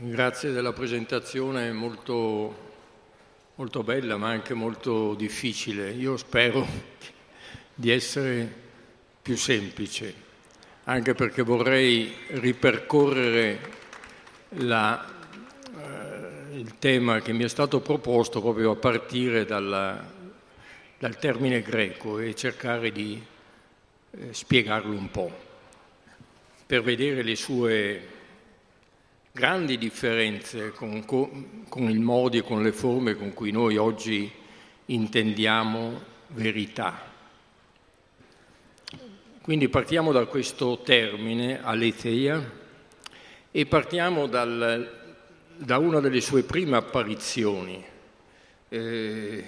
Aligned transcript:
Grazie 0.00 0.52
della 0.52 0.72
presentazione 0.72 1.72
molto, 1.72 2.56
molto 3.56 3.82
bella 3.82 4.16
ma 4.16 4.28
anche 4.28 4.54
molto 4.54 5.14
difficile. 5.14 5.90
Io 5.90 6.16
spero 6.16 6.64
di 7.74 7.90
essere 7.90 8.48
più 9.20 9.36
semplice, 9.36 10.14
anche 10.84 11.14
perché 11.14 11.42
vorrei 11.42 12.14
ripercorrere 12.28 13.58
la, 14.50 15.04
eh, 15.76 16.56
il 16.56 16.78
tema 16.78 17.20
che 17.20 17.32
mi 17.32 17.42
è 17.42 17.48
stato 17.48 17.80
proposto 17.80 18.40
proprio 18.40 18.70
a 18.70 18.76
partire 18.76 19.44
dalla, 19.44 20.00
dal 20.96 21.18
termine 21.18 21.60
greco 21.60 22.20
e 22.20 22.36
cercare 22.36 22.92
di 22.92 23.20
eh, 24.12 24.32
spiegarlo 24.32 24.96
un 24.96 25.10
po', 25.10 25.36
per 26.66 26.82
vedere 26.82 27.24
le 27.24 27.34
sue 27.34 28.16
grandi 29.38 29.78
differenze 29.78 30.72
con, 30.72 31.04
con 31.04 31.88
i 31.88 31.98
modi 31.98 32.38
e 32.38 32.42
con 32.42 32.60
le 32.60 32.72
forme 32.72 33.14
con 33.14 33.32
cui 33.34 33.52
noi 33.52 33.76
oggi 33.76 34.28
intendiamo 34.86 36.00
verità. 36.30 37.00
Quindi 39.40 39.68
partiamo 39.68 40.10
da 40.10 40.26
questo 40.26 40.80
termine, 40.82 41.62
aletheia, 41.62 42.50
e 43.52 43.66
partiamo 43.66 44.26
dal, 44.26 45.14
da 45.56 45.78
una 45.78 46.00
delle 46.00 46.20
sue 46.20 46.42
prime 46.42 46.76
apparizioni, 46.76 47.84
eh, 48.68 49.44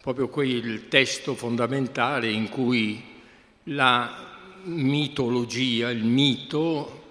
proprio 0.00 0.28
quel 0.30 0.88
testo 0.88 1.34
fondamentale 1.34 2.30
in 2.30 2.48
cui 2.48 3.04
la 3.64 4.32
mitologia, 4.62 5.90
il 5.90 6.04
mito, 6.04 7.02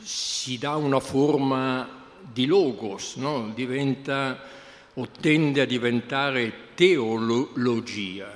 si 0.00 0.58
dà 0.58 0.76
una 0.76 1.00
forma 1.00 1.88
di 2.32 2.46
logos, 2.46 3.16
no? 3.16 3.50
Diventa, 3.54 4.40
o 4.94 5.08
tende 5.20 5.60
a 5.60 5.64
diventare 5.64 6.74
teologia, 6.74 8.34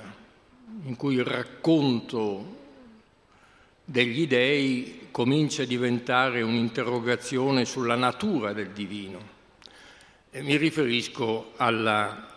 in 0.85 0.95
cui 0.95 1.15
il 1.15 1.23
racconto 1.23 2.61
degli 3.85 4.27
dei 4.27 5.07
comincia 5.11 5.63
a 5.63 5.65
diventare 5.65 6.41
un'interrogazione 6.41 7.65
sulla 7.65 7.95
natura 7.95 8.53
del 8.53 8.69
divino. 8.69 9.31
E 10.31 10.41
mi 10.41 10.57
riferisco 10.57 11.51
alla, 11.57 12.35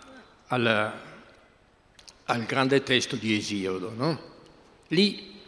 alla, 0.48 1.00
al 2.24 2.44
grande 2.44 2.83
testo 2.83 3.16
di 3.16 3.34
Esiodo. 3.34 3.92
No? 3.96 4.20
Lì, 4.88 5.40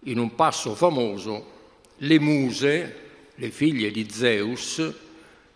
in 0.00 0.18
un 0.18 0.34
passo 0.34 0.74
famoso, 0.74 1.56
le 1.98 2.18
muse, 2.20 2.96
le 3.34 3.50
figlie 3.50 3.90
di 3.90 4.08
Zeus, 4.10 4.92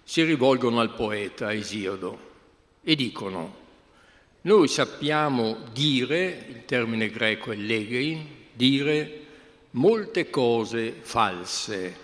si 0.03 0.23
rivolgono 0.25 0.81
al 0.81 0.95
poeta 0.95 1.53
Esiodo 1.53 2.31
e 2.83 2.97
dicono, 2.97 3.61
noi 4.43 4.67
sappiamo 4.67 5.59
dire, 5.73 6.47
il 6.49 6.65
termine 6.65 7.09
greco 7.11 7.53
è 7.53 7.57
legein, 7.57 8.27
dire 8.53 9.21
molte 9.71 10.31
cose 10.31 10.93
false. 11.01 11.97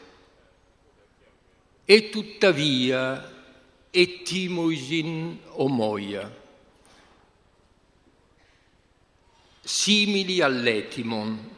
E 1.85 2.11
tuttavia 2.11 3.35
etimoisin 3.91 5.39
omoia, 5.55 6.37
simili 9.61 10.41
all'etimon, 10.41 11.57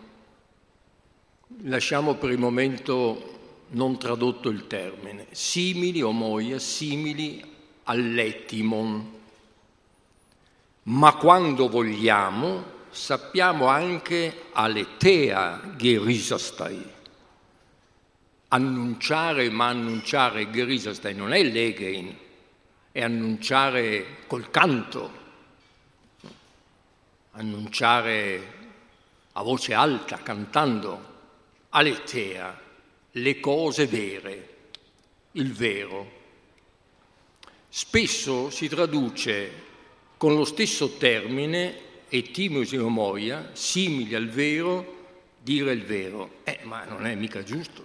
lasciamo 1.63 2.15
per 2.15 2.31
il 2.31 2.39
momento 2.39 3.39
non 3.71 3.99
tradotto 3.99 4.49
il 4.49 4.67
termine, 4.67 5.27
simili 5.31 6.03
o 6.03 6.13
moia, 6.13 6.59
simili 6.59 7.43
all'etimon. 7.85 9.19
Ma 10.85 11.15
quando 11.15 11.69
vogliamo 11.69 12.79
sappiamo 12.91 13.67
anche 13.67 14.47
aletea 14.53 15.75
gerisastai. 15.77 16.99
Annunciare, 18.49 19.49
ma 19.51 19.69
annunciare 19.69 20.51
gerisastai 20.51 21.15
non 21.15 21.33
è 21.33 21.43
legein, 21.43 22.17
è 22.91 23.03
annunciare 23.03 24.25
col 24.27 24.51
canto, 24.51 25.19
annunciare 27.33 28.59
a 29.33 29.43
voce 29.43 29.73
alta, 29.73 30.17
cantando 30.17 31.10
aletea, 31.71 32.61
le 33.13 33.41
cose 33.41 33.87
vere, 33.87 34.57
il 35.33 35.53
vero. 35.53 36.19
Spesso 37.69 38.51
si 38.51 38.69
traduce 38.69 39.69
con 40.17 40.35
lo 40.35 40.45
stesso 40.45 40.97
termine 40.97 41.89
etimos 42.09 42.73
omoia, 42.73 43.51
simili 43.53 44.15
al 44.15 44.29
vero, 44.29 44.99
dire 45.41 45.73
il 45.73 45.85
vero. 45.85 46.41
Eh, 46.45 46.61
ma 46.65 46.85
non 46.85 47.07
è 47.07 47.15
mica 47.15 47.43
giusto. 47.43 47.85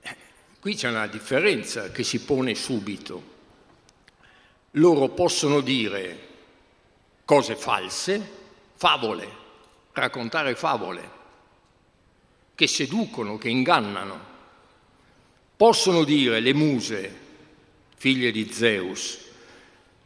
Eh, 0.00 0.16
qui 0.60 0.74
c'è 0.74 0.88
una 0.88 1.06
differenza 1.08 1.90
che 1.90 2.04
si 2.04 2.20
pone 2.24 2.54
subito. 2.54 3.32
Loro 4.72 5.08
possono 5.08 5.60
dire 5.60 6.28
cose 7.24 7.56
false, 7.56 8.30
favole, 8.74 9.28
raccontare 9.92 10.54
favole, 10.54 11.13
che 12.54 12.66
seducono, 12.66 13.36
che 13.38 13.48
ingannano. 13.48 14.32
Possono 15.56 16.04
dire 16.04 16.40
le 16.40 16.54
muse, 16.54 17.20
figlie 17.96 18.30
di 18.30 18.50
Zeus, 18.52 19.18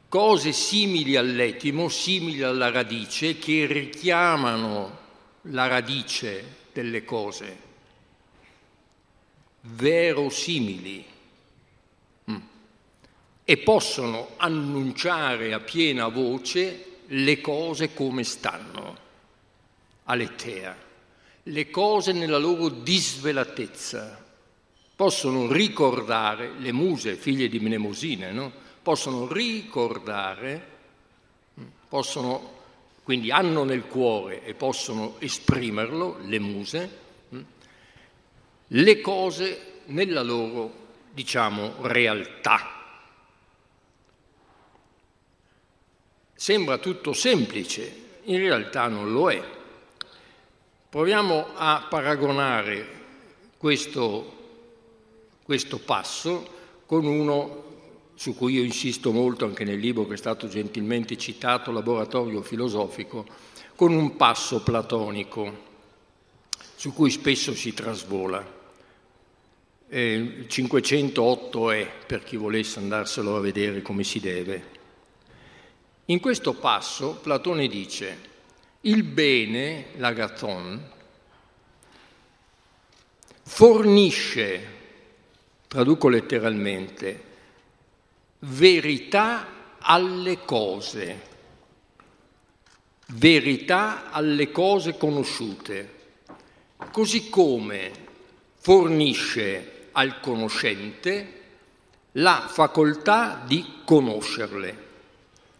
cose 0.09 0.53
simili 0.53 1.16
all'etimo, 1.16 1.88
simili 1.88 2.42
alla 2.42 2.70
radice, 2.70 3.38
che 3.38 3.66
richiamano 3.66 4.98
la 5.42 5.66
radice 5.66 6.56
delle 6.72 7.04
cose, 7.04 7.56
verosimili, 9.60 11.04
mm. 12.31 12.37
e 13.44 13.56
possono 13.58 14.31
annunciare 14.37 15.53
a 15.53 15.60
piena 15.60 16.08
voce 16.08 16.84
le 17.06 17.41
cose 17.41 17.94
come 17.94 18.22
stanno, 18.22 18.97
aletea 20.04 20.87
le 21.48 21.70
cose 21.70 22.12
nella 22.12 22.38
loro 22.38 22.69
disvelatezza. 22.69 24.25
Possono 24.94 25.50
ricordare, 25.50 26.53
le 26.59 26.72
muse, 26.72 27.14
figlie 27.14 27.48
di 27.48 27.60
Mnemosine, 27.60 28.32
no? 28.32 28.53
possono 28.82 29.31
ricordare, 29.31 30.66
possono, 31.88 32.56
quindi 33.03 33.31
hanno 33.31 33.64
nel 33.64 33.84
cuore 33.87 34.44
e 34.44 34.54
possono 34.54 35.16
esprimerlo, 35.19 36.19
le 36.22 36.38
muse, 36.38 36.98
le 38.66 39.00
cose 39.00 39.82
nella 39.87 40.22
loro, 40.22 40.72
diciamo, 41.12 41.75
realtà. 41.82 42.76
Sembra 46.34 46.78
tutto 46.78 47.12
semplice, 47.12 48.06
in 48.25 48.38
realtà 48.38 48.88
non 48.88 49.12
lo 49.12 49.31
è. 49.31 49.57
Proviamo 50.91 51.49
a 51.54 51.87
paragonare 51.87 52.87
questo, 53.59 54.37
questo 55.43 55.78
passo 55.81 56.49
con 56.87 57.04
uno 57.04 57.65
su 58.15 58.34
cui 58.34 58.54
io 58.54 58.62
insisto 58.62 59.12
molto 59.12 59.44
anche 59.44 59.65
nel 59.65 59.78
libro 59.78 60.06
che 60.06 60.15
è 60.15 60.16
stato 60.16 60.49
gentilmente 60.49 61.19
citato, 61.19 61.72
Laboratorio 61.72 62.41
filosofico, 62.41 63.26
con 63.76 63.93
un 63.93 64.16
passo 64.16 64.62
platonico 64.62 65.66
su 66.75 66.94
cui 66.94 67.10
spesso 67.10 67.53
si 67.55 67.75
trasvola. 67.75 68.56
Eh, 69.90 70.44
508 70.49 71.70
è 71.70 71.87
per 72.06 72.25
chi 72.25 72.37
volesse 72.37 72.79
andarselo 72.79 73.37
a 73.37 73.40
vedere 73.40 73.82
come 73.82 74.05
si 74.05 74.20
deve. 74.20 74.76
In 76.06 76.19
questo 76.19 76.55
passo 76.55 77.19
Platone 77.20 77.69
dice 77.69 78.37
il 78.82 79.02
bene, 79.02 79.86
l'agathon, 79.96 80.80
fornisce, 83.42 84.76
traduco 85.66 86.08
letteralmente, 86.08 87.25
verità 88.40 89.76
alle 89.80 90.44
cose, 90.44 91.26
verità 93.06 94.10
alle 94.10 94.52
cose 94.52 94.96
conosciute, 94.96 95.96
così 96.92 97.28
come 97.28 97.90
fornisce 98.60 99.88
al 99.92 100.20
conoscente 100.20 101.34
la 102.12 102.46
facoltà 102.48 103.42
di 103.46 103.80
conoscerle. 103.84 104.86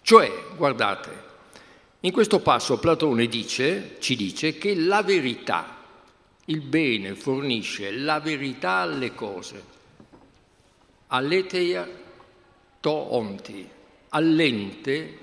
Cioè, 0.03 0.31
guardate, 0.57 1.28
in 2.01 2.13
questo 2.13 2.41
passo 2.41 2.79
Platone 2.79 3.27
dice, 3.27 3.97
ci 3.99 4.15
dice 4.15 4.57
che 4.57 4.75
la 4.75 5.03
verità 5.03 5.79
Il 6.51 6.63
bene 6.63 7.15
fornisce 7.15 7.91
la 7.91 8.21
verità 8.21 8.77
alle 8.77 9.15
cose. 9.15 9.63
Aleteia 11.09 11.87
to 12.81 12.91
onti. 12.91 13.69
All'ente 14.11 15.19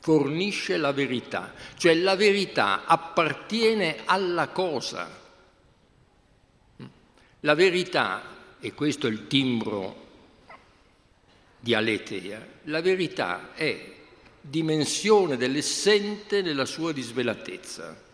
fornisce 0.00 0.78
la 0.78 0.92
verità, 0.92 1.52
cioè 1.76 1.94
la 1.94 2.16
verità 2.16 2.86
appartiene 2.86 3.98
alla 4.06 4.48
cosa. 4.48 5.18
La 7.40 7.54
verità, 7.54 8.22
e 8.58 8.72
questo 8.72 9.06
è 9.06 9.10
il 9.10 9.26
timbro 9.26 10.08
di 11.58 11.74
Aleteia, 11.74 12.46
la 12.64 12.80
verità 12.80 13.52
è 13.52 13.98
dimensione 14.40 15.36
dell'essente 15.36 16.42
nella 16.42 16.64
sua 16.64 16.92
disvelatezza. 16.92 18.08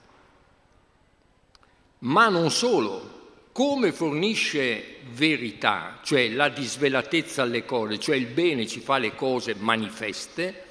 Ma 1.99 2.29
non 2.29 2.51
solo, 2.51 3.15
come 3.53 3.93
fornisce 3.93 4.99
verità, 5.13 6.01
cioè 6.03 6.29
la 6.29 6.49
disvelatezza 6.49 7.43
alle 7.43 7.65
cose, 7.65 7.99
cioè 7.99 8.17
il 8.17 8.27
bene 8.27 8.67
ci 8.67 8.81
fa 8.81 8.99
le 8.99 9.15
cose 9.15 9.55
manifeste, 9.55 10.65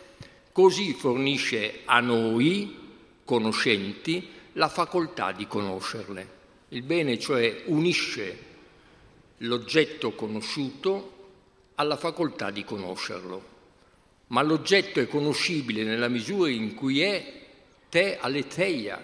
così 0.51 0.93
fornisce 0.93 1.81
a 1.85 1.99
noi, 1.99 2.77
conoscenti, 3.23 4.29
la 4.53 4.69
facoltà 4.69 5.31
di 5.31 5.47
conoscerle. 5.47 6.33
Il 6.69 6.83
bene 6.83 7.17
cioè 7.19 7.63
unisce 7.65 8.37
l'oggetto 9.39 10.13
conosciuto 10.13 11.11
alla 11.75 11.97
facoltà 11.97 12.51
di 12.51 12.63
conoscerlo. 12.63 13.53
Ma 14.27 14.41
l'oggetto 14.41 14.99
è 14.99 15.07
conoscibile 15.07 15.83
nella 15.83 16.07
misura 16.07 16.49
in 16.49 16.73
cui 16.73 17.01
è 17.01 17.33
te 17.89 18.17
aletheia, 18.19 19.03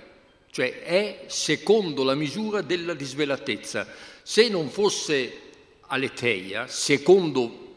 cioè 0.49 0.83
è 0.83 1.25
secondo 1.27 2.03
la 2.03 2.15
misura 2.15 2.61
della 2.61 2.93
disvelatezza. 2.93 3.87
Se 4.23 4.49
non 4.49 4.69
fosse 4.69 5.39
aletheia, 5.87 6.67
secondo 6.67 7.75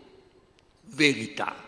verità, 0.86 1.62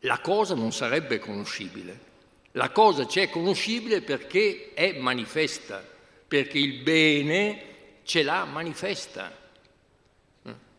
la 0.00 0.20
cosa 0.20 0.54
non 0.54 0.72
sarebbe 0.72 1.18
conoscibile. 1.18 2.04
La 2.52 2.70
cosa 2.70 3.06
ci 3.06 3.20
è 3.20 3.28
conoscibile 3.28 4.00
perché 4.00 4.70
è 4.72 4.98
manifesta, 4.98 5.86
perché 6.26 6.58
il 6.58 6.82
bene 6.82 7.62
ce 8.04 8.22
l'ha 8.22 8.44
manifesta, 8.44 9.45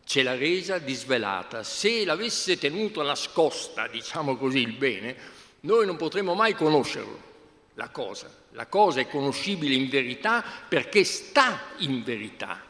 ce 0.08 0.22
l'ha 0.22 0.34
resa 0.34 0.78
disvelata. 0.78 1.62
Se 1.62 2.02
l'avesse 2.06 2.56
tenuto 2.56 3.02
nascosta, 3.02 3.88
diciamo 3.88 4.38
così, 4.38 4.60
il 4.60 4.72
bene, 4.72 5.14
noi 5.60 5.84
non 5.84 5.96
potremmo 5.96 6.32
mai 6.32 6.54
conoscerlo, 6.54 7.20
la 7.74 7.90
cosa. 7.90 8.34
La 8.52 8.66
cosa 8.66 9.00
è 9.00 9.08
conoscibile 9.08 9.74
in 9.74 9.90
verità 9.90 10.42
perché 10.66 11.04
sta 11.04 11.74
in 11.80 12.02
verità. 12.02 12.64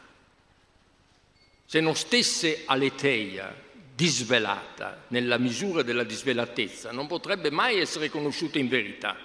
Se 1.65 1.79
non 1.79 1.95
stesse 1.95 2.63
aletheia, 2.65 3.55
disvelata 3.95 5.05
nella 5.07 5.37
misura 5.37 5.81
della 5.81 6.03
disvelatezza, 6.03 6.91
non 6.91 7.07
potrebbe 7.07 7.51
mai 7.51 7.79
essere 7.79 8.09
conosciuta 8.09 8.59
in 8.59 8.67
verità. 8.67 9.15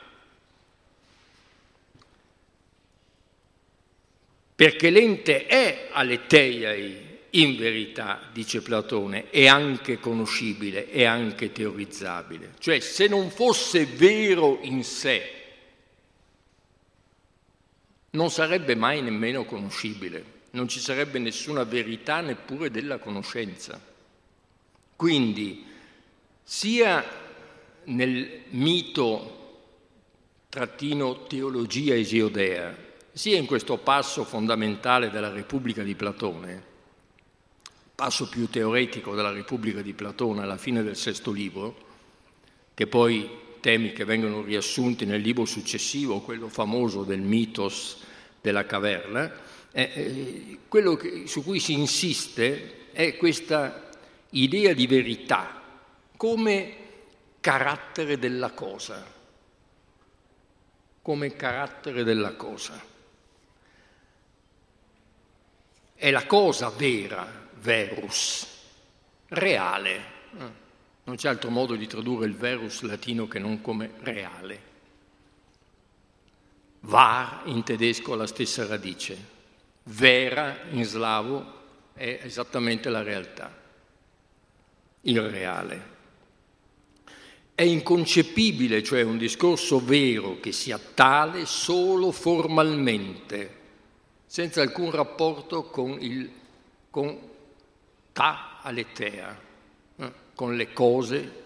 Perché 4.54 4.90
l'ente 4.90 5.46
è 5.46 5.88
aleteiai 5.90 7.03
in 7.34 7.56
verità, 7.56 8.20
dice 8.32 8.62
Platone, 8.62 9.30
è 9.30 9.46
anche 9.46 9.98
conoscibile, 9.98 10.88
è 10.90 11.04
anche 11.04 11.52
teorizzabile. 11.52 12.54
Cioè, 12.58 12.80
se 12.80 13.06
non 13.08 13.30
fosse 13.30 13.86
vero 13.86 14.58
in 14.62 14.84
sé, 14.84 15.32
non 18.10 18.30
sarebbe 18.30 18.76
mai 18.76 19.02
nemmeno 19.02 19.44
conoscibile, 19.44 20.32
non 20.50 20.68
ci 20.68 20.78
sarebbe 20.78 21.18
nessuna 21.18 21.64
verità 21.64 22.20
neppure 22.20 22.70
della 22.70 22.98
conoscenza. 22.98 23.80
Quindi 24.94 25.64
sia 26.44 27.04
nel 27.84 28.42
mito 28.50 29.40
trattino 30.48 31.24
teologia 31.24 31.96
esiodea, 31.96 32.76
sia 33.12 33.36
in 33.36 33.46
questo 33.46 33.76
passo 33.78 34.22
fondamentale 34.22 35.10
della 35.10 35.30
Repubblica 35.30 35.82
di 35.82 35.96
Platone, 35.96 36.72
passo 37.94 38.28
più 38.28 38.48
teoretico 38.48 39.14
della 39.14 39.30
Repubblica 39.30 39.80
di 39.80 39.92
Platone 39.92 40.42
alla 40.42 40.56
fine 40.56 40.82
del 40.82 40.96
sesto 40.96 41.30
libro, 41.30 41.92
che 42.74 42.86
poi 42.86 43.42
temi 43.60 43.92
che 43.92 44.04
vengono 44.04 44.42
riassunti 44.42 45.06
nel 45.06 45.20
libro 45.20 45.44
successivo, 45.44 46.20
quello 46.20 46.48
famoso 46.48 47.04
del 47.04 47.20
mitos 47.20 47.98
della 48.40 48.66
caverna, 48.66 49.32
eh, 49.70 49.90
eh, 49.94 50.58
quello 50.68 50.96
che, 50.96 51.26
su 51.26 51.42
cui 51.42 51.60
si 51.60 51.72
insiste 51.72 52.90
è 52.92 53.16
questa 53.16 53.90
idea 54.30 54.72
di 54.72 54.86
verità 54.86 55.62
come 56.16 56.76
carattere 57.40 58.18
della 58.18 58.50
cosa, 58.50 59.04
come 61.00 61.36
carattere 61.36 62.04
della 62.04 62.34
cosa. 62.34 62.92
È 65.94 66.10
la 66.10 66.26
cosa 66.26 66.68
vera, 66.70 67.43
verus, 67.64 68.46
reale. 69.28 70.12
Non 71.04 71.16
c'è 71.16 71.28
altro 71.28 71.48
modo 71.48 71.74
di 71.74 71.86
tradurre 71.86 72.26
il 72.26 72.34
verus 72.34 72.82
latino 72.82 73.26
che 73.26 73.38
non 73.38 73.62
come 73.62 73.92
reale. 74.00 74.72
Var 76.80 77.42
in 77.46 77.62
tedesco 77.62 78.12
ha 78.12 78.16
la 78.16 78.26
stessa 78.26 78.66
radice, 78.66 79.16
vera 79.84 80.58
in 80.70 80.84
slavo 80.84 81.62
è 81.94 82.20
esattamente 82.22 82.90
la 82.90 83.02
realtà 83.02 83.62
il 85.02 85.20
reale. 85.20 85.92
È 87.54 87.62
inconcepibile, 87.62 88.82
cioè 88.82 89.02
un 89.02 89.16
discorso 89.16 89.82
vero, 89.82 90.38
che 90.40 90.52
sia 90.52 90.78
tale 90.78 91.46
solo 91.46 92.10
formalmente, 92.10 93.62
senza 94.26 94.60
alcun 94.60 94.90
rapporto 94.90 95.64
con, 95.64 95.96
il, 96.00 96.30
con 96.90 97.32
ta 98.14 98.60
aletea, 98.62 99.38
eh, 99.96 100.12
con 100.34 100.56
le 100.56 100.72
cose 100.72 101.42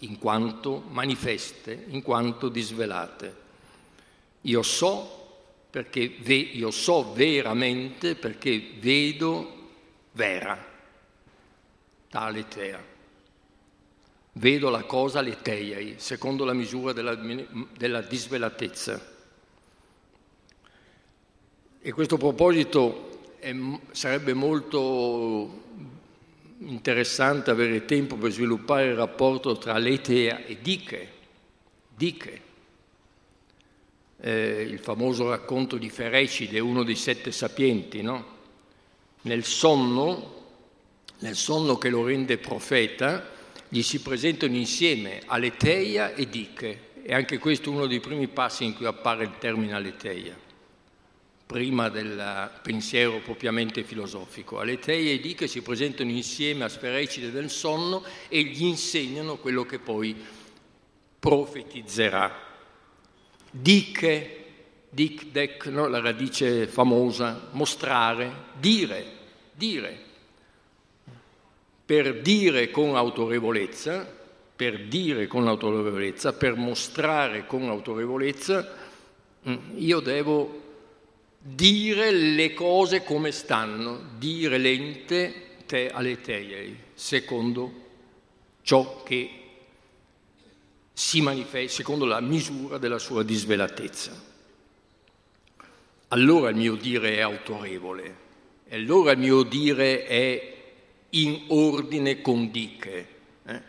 in 0.00 0.18
quanto 0.18 0.82
manifeste, 0.88 1.86
in 1.88 2.02
quanto 2.02 2.50
disvelate. 2.50 3.46
Io 4.42 4.62
so 4.62 5.14
perché 5.70 6.14
ve, 6.20 6.34
io 6.34 6.70
so 6.70 7.14
veramente 7.14 8.14
perché 8.14 8.72
vedo 8.78 9.70
vera, 10.12 10.62
ta 12.10 12.24
aletea 12.24 12.96
vedo 14.38 14.70
la 14.70 14.84
cosa 14.84 15.20
leteiai, 15.20 15.94
secondo 15.98 16.44
la 16.44 16.52
misura 16.52 16.92
della, 16.92 17.14
della 17.76 18.00
disvelatezza. 18.00 19.16
E 21.80 21.92
questo 21.92 22.16
proposito 22.16 23.34
è, 23.38 23.54
sarebbe 23.90 24.34
molto 24.34 25.66
interessante 26.60 27.50
avere 27.50 27.84
tempo 27.84 28.16
per 28.16 28.32
sviluppare 28.32 28.86
il 28.86 28.94
rapporto 28.94 29.56
tra 29.58 29.78
letea 29.78 30.44
e 30.44 30.58
diche. 30.60 31.12
diche. 31.94 32.46
Eh, 34.20 34.62
il 34.68 34.78
famoso 34.80 35.30
racconto 35.30 35.76
di 35.76 35.88
Ferecide, 35.88 36.58
uno 36.58 36.82
dei 36.82 36.96
sette 36.96 37.30
sapienti, 37.30 38.02
no? 38.02 38.36
Nel 39.22 39.44
sonno, 39.44 40.34
nel 41.20 41.36
sonno 41.36 41.78
che 41.78 41.88
lo 41.88 42.04
rende 42.04 42.38
profeta, 42.38 43.36
gli 43.68 43.82
si 43.82 44.00
presentano 44.00 44.56
insieme 44.56 45.20
Aleteia 45.26 46.14
e 46.14 46.28
Diche. 46.28 46.86
E 47.02 47.14
anche 47.14 47.38
questo 47.38 47.70
è 47.70 47.72
uno 47.72 47.86
dei 47.86 48.00
primi 48.00 48.28
passi 48.28 48.64
in 48.64 48.74
cui 48.74 48.86
appare 48.86 49.24
il 49.24 49.38
termine 49.38 49.72
Aleteia, 49.72 50.36
prima 51.48 51.88
del 51.88 52.50
pensiero 52.60 53.20
propriamente 53.20 53.82
filosofico. 53.82 54.60
Aleteia 54.60 55.12
e 55.12 55.18
Diche 55.18 55.48
si 55.48 55.62
presentano 55.62 56.10
insieme 56.10 56.64
a 56.64 56.68
Sferecide 56.68 57.30
del 57.30 57.48
sonno 57.48 58.04
e 58.28 58.42
gli 58.42 58.64
insegnano 58.64 59.38
quello 59.38 59.64
che 59.64 59.78
poi 59.78 60.14
profetizzerà. 61.18 62.30
Diche, 63.50 64.44
dic, 64.90 65.24
dec, 65.28 65.66
no? 65.68 65.88
la 65.88 66.00
radice 66.00 66.66
famosa, 66.66 67.48
mostrare, 67.52 68.30
dire, 68.58 69.06
dire 69.54 70.04
per 71.88 72.20
dire 72.20 72.70
con 72.70 72.96
autorevolezza, 72.96 74.06
per 74.54 74.88
dire 74.88 75.26
con 75.26 75.48
autorevolezza, 75.48 76.34
per 76.34 76.54
mostrare 76.54 77.46
con 77.46 77.66
autorevolezza, 77.70 78.74
mm, 79.48 79.56
io 79.76 80.00
devo 80.00 80.67
dire 81.54 82.10
le 82.10 82.52
cose 82.52 83.02
come 83.02 83.32
stanno, 83.32 84.00
dire 84.18 84.58
l'ente 84.58 85.46
te 85.66 85.90
alle 85.90 86.20
teiei, 86.20 86.76
secondo 86.94 87.86
ciò 88.62 89.02
che 89.02 89.30
si 90.92 91.20
manifesta, 91.20 91.76
secondo 91.76 92.04
la 92.04 92.20
misura 92.20 92.78
della 92.78 92.98
sua 92.98 93.22
disvelatezza. 93.22 94.26
allora 96.08 96.50
il 96.50 96.56
mio 96.56 96.74
dire 96.74 97.16
è 97.16 97.20
autorevole, 97.20 98.16
e 98.66 98.76
allora 98.76 99.12
il 99.12 99.18
mio 99.18 99.42
dire 99.42 100.06
è 100.06 100.56
in 101.10 101.44
ordine 101.48 102.20
con 102.20 102.50
diche, 102.50 103.08
eh? 103.44 103.62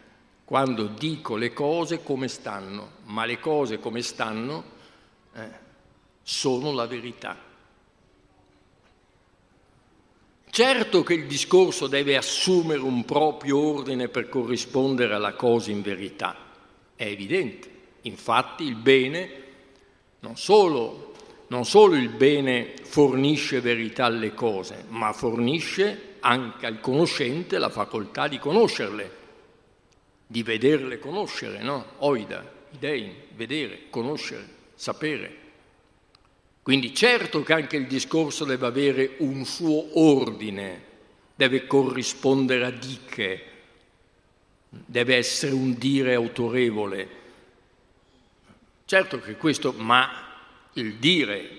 quando 0.44 0.88
dico 0.88 1.36
le 1.36 1.54
cose 1.54 2.04
come 2.04 2.28
stanno, 2.28 2.92
ma 3.06 3.26
le 3.26 3.40
cose 3.40 3.80
come 3.80 4.02
stanno 4.02 4.64
eh, 5.34 5.50
sono 6.24 6.72
la 6.74 6.86
verità. 6.86 7.49
Certo 10.52 11.04
che 11.04 11.14
il 11.14 11.28
discorso 11.28 11.88
deve 11.88 12.18
assumere 12.18 12.82
un 12.82 13.06
proprio 13.06 13.60
ordine 13.60 14.08
per 14.08 14.30
corrispondere 14.30 15.14
alla 15.14 15.34
cosa 15.34 15.70
in 15.72 15.82
verità, 15.82 16.36
è 16.96 17.06
evidente. 17.06 17.70
Infatti 18.02 18.64
il 18.64 18.76
bene, 18.76 19.30
non 20.22 20.38
solo, 20.38 21.14
non 21.48 21.66
solo 21.66 21.96
il 21.96 22.10
bene 22.10 22.74
fornisce 22.82 23.62
verità 23.62 24.06
alle 24.06 24.34
cose, 24.34 24.86
ma 24.90 25.14
fornisce 25.14 26.16
anche 26.22 26.66
al 26.66 26.80
conoscente 26.80 27.58
la 27.58 27.70
facoltà 27.70 28.28
di 28.28 28.40
conoscerle, 28.40 29.18
di 30.26 30.44
vederle 30.44 31.00
conoscere, 31.00 31.62
no? 31.62 31.86
Oida, 32.00 32.44
idei, 32.72 33.14
vedere, 33.36 33.84
conoscere, 33.90 34.48
sapere. 34.74 35.38
Quindi 36.62 36.94
certo 36.94 37.42
che 37.42 37.54
anche 37.54 37.78
il 37.78 37.88
discorso 37.88 38.46
deve 38.46 38.68
avere 38.68 39.16
un 39.20 39.46
suo 39.46 40.00
ordine, 40.00 40.84
deve 41.36 41.66
corrispondere 41.66 42.66
a 42.66 42.70
diche, 42.70 43.44
deve 44.70 45.16
essere 45.16 45.54
un 45.54 45.74
dire 45.78 46.14
autorevole. 46.14 47.18
Certo 48.86 49.20
che 49.20 49.36
questo, 49.36 49.72
ma 49.72 50.28
il 50.74 50.96
dire, 50.96 51.50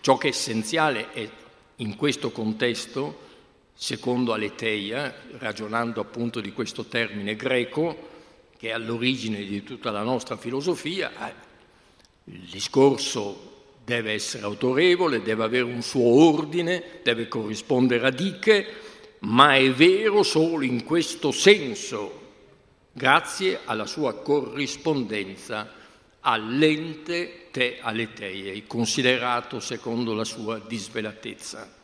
ciò 0.00 0.16
che 0.18 0.28
è 0.28 0.30
essenziale 0.30 1.12
è 1.12 1.28
in 1.76 1.96
questo 1.96 2.30
contesto, 2.30 3.28
secondo 3.72 4.32
Aleteia, 4.34 5.14
ragionando 5.38 6.00
appunto 6.00 6.40
di 6.40 6.52
questo 6.52 6.84
termine 6.84 7.34
greco, 7.34 8.08
che 8.58 8.68
è 8.68 8.72
all'origine 8.72 9.42
di 9.42 9.62
tutta 9.62 9.90
la 9.90 10.02
nostra 10.02 10.36
filosofia, 10.36 11.10
il 12.24 12.40
discorso 12.40 13.49
deve 13.90 14.12
essere 14.12 14.44
autorevole, 14.44 15.20
deve 15.20 15.42
avere 15.42 15.64
un 15.64 15.82
suo 15.82 16.04
ordine, 16.04 17.00
deve 17.02 17.26
corrispondere 17.26 18.06
a 18.06 18.10
diche, 18.10 18.66
ma 19.20 19.56
è 19.56 19.68
vero 19.72 20.22
solo 20.22 20.62
in 20.62 20.84
questo 20.84 21.32
senso, 21.32 22.18
grazie 22.92 23.58
alla 23.64 23.86
sua 23.86 24.14
corrispondenza 24.14 25.74
all'ente 26.20 27.48
te 27.50 27.78
aletei, 27.80 28.64
considerato 28.68 29.58
secondo 29.58 30.14
la 30.14 30.24
sua 30.24 30.60
disvelatezza. 30.60 31.78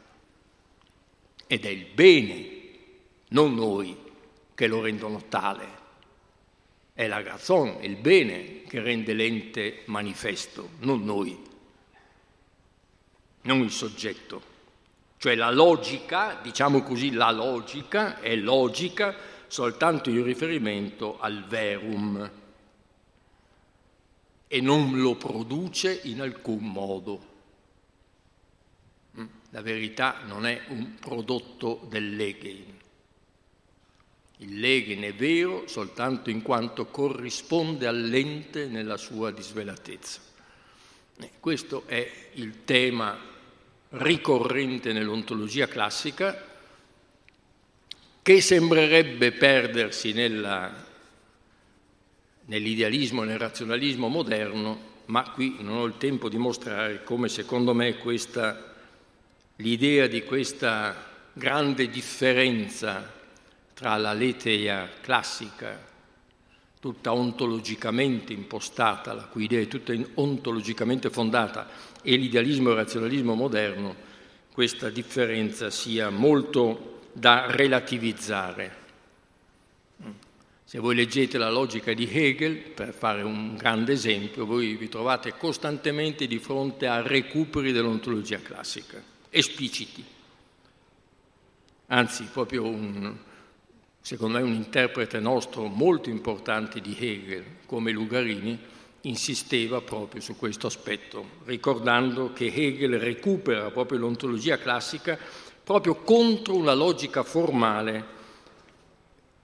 Ed 1.48 1.64
è 1.64 1.68
il 1.68 1.86
bene, 1.92 2.48
non 3.30 3.52
noi, 3.54 3.96
che 4.54 4.66
lo 4.68 4.80
rendono 4.80 5.24
tale. 5.28 5.84
È 6.92 7.04
la 7.08 7.20
ragione, 7.20 7.84
il 7.84 7.96
bene 7.96 8.62
che 8.68 8.80
rende 8.80 9.12
l'ente 9.12 9.82
manifesto, 9.86 10.70
non 10.80 11.04
noi 11.04 11.54
non 13.46 13.60
il 13.60 13.70
soggetto. 13.70 14.54
Cioè 15.18 15.34
la 15.34 15.50
logica, 15.50 16.38
diciamo 16.42 16.82
così, 16.82 17.12
la 17.12 17.30
logica 17.30 18.20
è 18.20 18.36
logica 18.36 19.14
soltanto 19.46 20.10
in 20.10 20.22
riferimento 20.22 21.18
al 21.18 21.44
verum 21.46 22.30
e 24.48 24.60
non 24.60 25.00
lo 25.00 25.16
produce 25.16 26.00
in 26.04 26.20
alcun 26.20 26.64
modo. 26.64 27.34
Mm? 29.18 29.26
La 29.50 29.62
verità 29.62 30.20
non 30.26 30.46
è 30.46 30.62
un 30.68 30.96
prodotto 31.00 31.86
del 31.88 32.14
Legein. 32.14 32.74
Il 34.38 34.58
Legein 34.58 35.02
è 35.02 35.14
vero 35.14 35.66
soltanto 35.66 36.28
in 36.28 36.42
quanto 36.42 36.86
corrisponde 36.86 37.86
all'ente 37.86 38.66
nella 38.66 38.98
sua 38.98 39.30
disvelatezza. 39.30 40.20
Eh, 41.18 41.30
questo 41.40 41.84
è 41.86 42.28
il 42.34 42.64
tema 42.64 43.34
ricorrente 43.90 44.92
nell'ontologia 44.92 45.68
classica, 45.68 46.54
che 48.22 48.40
sembrerebbe 48.40 49.32
perdersi 49.32 50.12
nella, 50.12 50.72
nell'idealismo 52.46 53.22
e 53.22 53.26
nel 53.26 53.38
razionalismo 53.38 54.08
moderno, 54.08 54.94
ma 55.06 55.30
qui 55.30 55.56
non 55.60 55.76
ho 55.76 55.84
il 55.84 55.96
tempo 55.98 56.28
di 56.28 56.36
mostrare 56.36 57.04
come 57.04 57.28
secondo 57.28 57.72
me 57.72 57.96
questa, 57.98 58.74
l'idea 59.56 60.08
di 60.08 60.24
questa 60.24 61.04
grande 61.32 61.88
differenza 61.88 63.12
tra 63.74 63.96
la 63.96 64.12
leteia 64.12 64.88
classica, 65.00 65.78
tutta 66.80 67.12
ontologicamente 67.12 68.32
impostata, 68.32 69.12
la 69.12 69.24
cui 69.24 69.44
idea 69.44 69.60
è 69.60 69.68
tutta 69.68 69.92
ontologicamente 70.14 71.10
fondata, 71.10 71.68
e 72.08 72.14
l'idealismo 72.14 72.68
e 72.68 72.70
il 72.70 72.78
razionalismo 72.78 73.34
moderno, 73.34 73.96
questa 74.52 74.90
differenza 74.90 75.70
sia 75.70 76.08
molto 76.08 77.00
da 77.12 77.46
relativizzare. 77.50 78.84
Se 80.62 80.78
voi 80.78 80.94
leggete 80.94 81.36
la 81.36 81.50
logica 81.50 81.92
di 81.92 82.08
Hegel, 82.08 82.58
per 82.58 82.94
fare 82.94 83.22
un 83.22 83.56
grande 83.56 83.92
esempio, 83.92 84.46
voi 84.46 84.76
vi 84.76 84.88
trovate 84.88 85.34
costantemente 85.36 86.28
di 86.28 86.38
fronte 86.38 86.86
a 86.86 87.02
recuperi 87.02 87.72
dell'ontologia 87.72 88.38
classica, 88.40 89.02
espliciti. 89.28 90.04
Anzi, 91.88 92.28
proprio 92.32 92.66
un, 92.66 93.16
secondo 94.00 94.38
me 94.38 94.44
un 94.44 94.54
interprete 94.54 95.18
nostro 95.18 95.66
molto 95.66 96.08
importante 96.08 96.80
di 96.80 96.96
Hegel, 96.96 97.44
come 97.66 97.90
Lugarini, 97.90 98.74
insisteva 99.02 99.80
proprio 99.80 100.20
su 100.20 100.36
questo 100.36 100.66
aspetto, 100.66 101.24
ricordando 101.44 102.32
che 102.32 102.52
Hegel 102.52 102.98
recupera 102.98 103.70
proprio 103.70 103.98
l'ontologia 103.98 104.58
classica 104.58 105.18
proprio 105.62 105.96
contro 105.96 106.54
una 106.54 106.74
logica 106.74 107.22
formale 107.22 108.14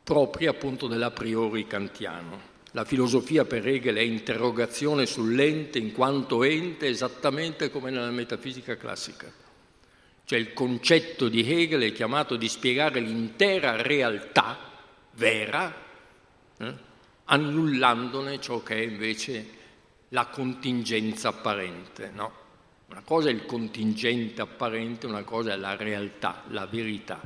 propria 0.03 0.51
appunto 0.51 0.87
dell'a 0.87 1.11
priori 1.11 1.67
kantiano. 1.67 2.51
La 2.73 2.85
filosofia 2.85 3.45
per 3.45 3.67
Hegel 3.67 3.97
è 3.97 4.01
interrogazione 4.01 5.05
sull'ente 5.05 5.79
in 5.79 5.93
quanto 5.93 6.43
ente 6.43 6.87
esattamente 6.87 7.71
come 7.71 7.91
nella 7.91 8.11
metafisica 8.11 8.77
classica. 8.77 9.31
Cioè 10.25 10.39
il 10.39 10.53
concetto 10.53 11.29
di 11.29 11.41
Hegel 11.41 11.83
è 11.83 11.93
chiamato 11.93 12.37
di 12.37 12.49
spiegare 12.49 13.01
l'intera 13.01 13.83
realtà 13.83 14.59
vera, 15.13 15.75
eh? 16.59 16.91
Annullandone 17.33 18.41
ciò 18.41 18.63
che 18.63 18.75
è 18.77 18.81
invece 18.81 19.61
la 20.09 20.27
contingenza 20.27 21.29
apparente. 21.29 22.11
No? 22.11 22.41
Una 22.89 23.03
cosa 23.03 23.31
è 23.31 23.33
il 23.33 23.47
contingente 23.47 24.43
apparente, 24.43 25.07
una 25.07 25.23
cosa 25.23 25.53
è 25.53 25.57
la 25.57 25.75
realtà, 25.77 26.43
la 26.49 26.67
verità. 26.67 27.21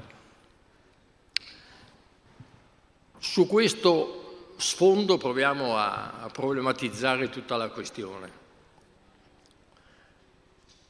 Su 3.18 3.46
questo 3.48 4.52
sfondo 4.56 5.16
proviamo 5.16 5.76
a, 5.76 6.20
a 6.20 6.28
problematizzare 6.28 7.28
tutta 7.28 7.56
la 7.56 7.68
questione. 7.70 8.44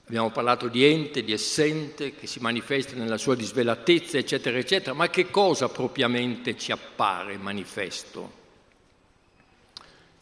Abbiamo 0.09 0.31
parlato 0.31 0.69
di 0.69 0.85
ente, 0.85 1.25
di 1.25 1.33
essente 1.33 2.15
che 2.15 2.27
si 2.27 2.39
manifesta 2.39 2.95
nella 2.95 3.17
sua 3.17 3.35
disvelatezza, 3.35 4.19
eccetera, 4.19 4.59
eccetera, 4.59 4.95
ma 4.95 5.09
che 5.09 5.31
cosa 5.31 5.69
propriamente 5.69 6.57
ci 6.57 6.71
appare 6.71 7.39
manifesto? 7.39 8.45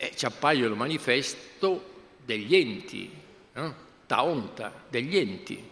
Eh, 0.04 0.12
ci 0.14 0.26
appaiono 0.26 0.74
manifesto 0.74 1.92
degli 2.22 2.54
enti, 2.54 3.10
no? 3.52 3.74
taonta 4.06 4.84
degli 4.88 5.16
enti, 5.16 5.62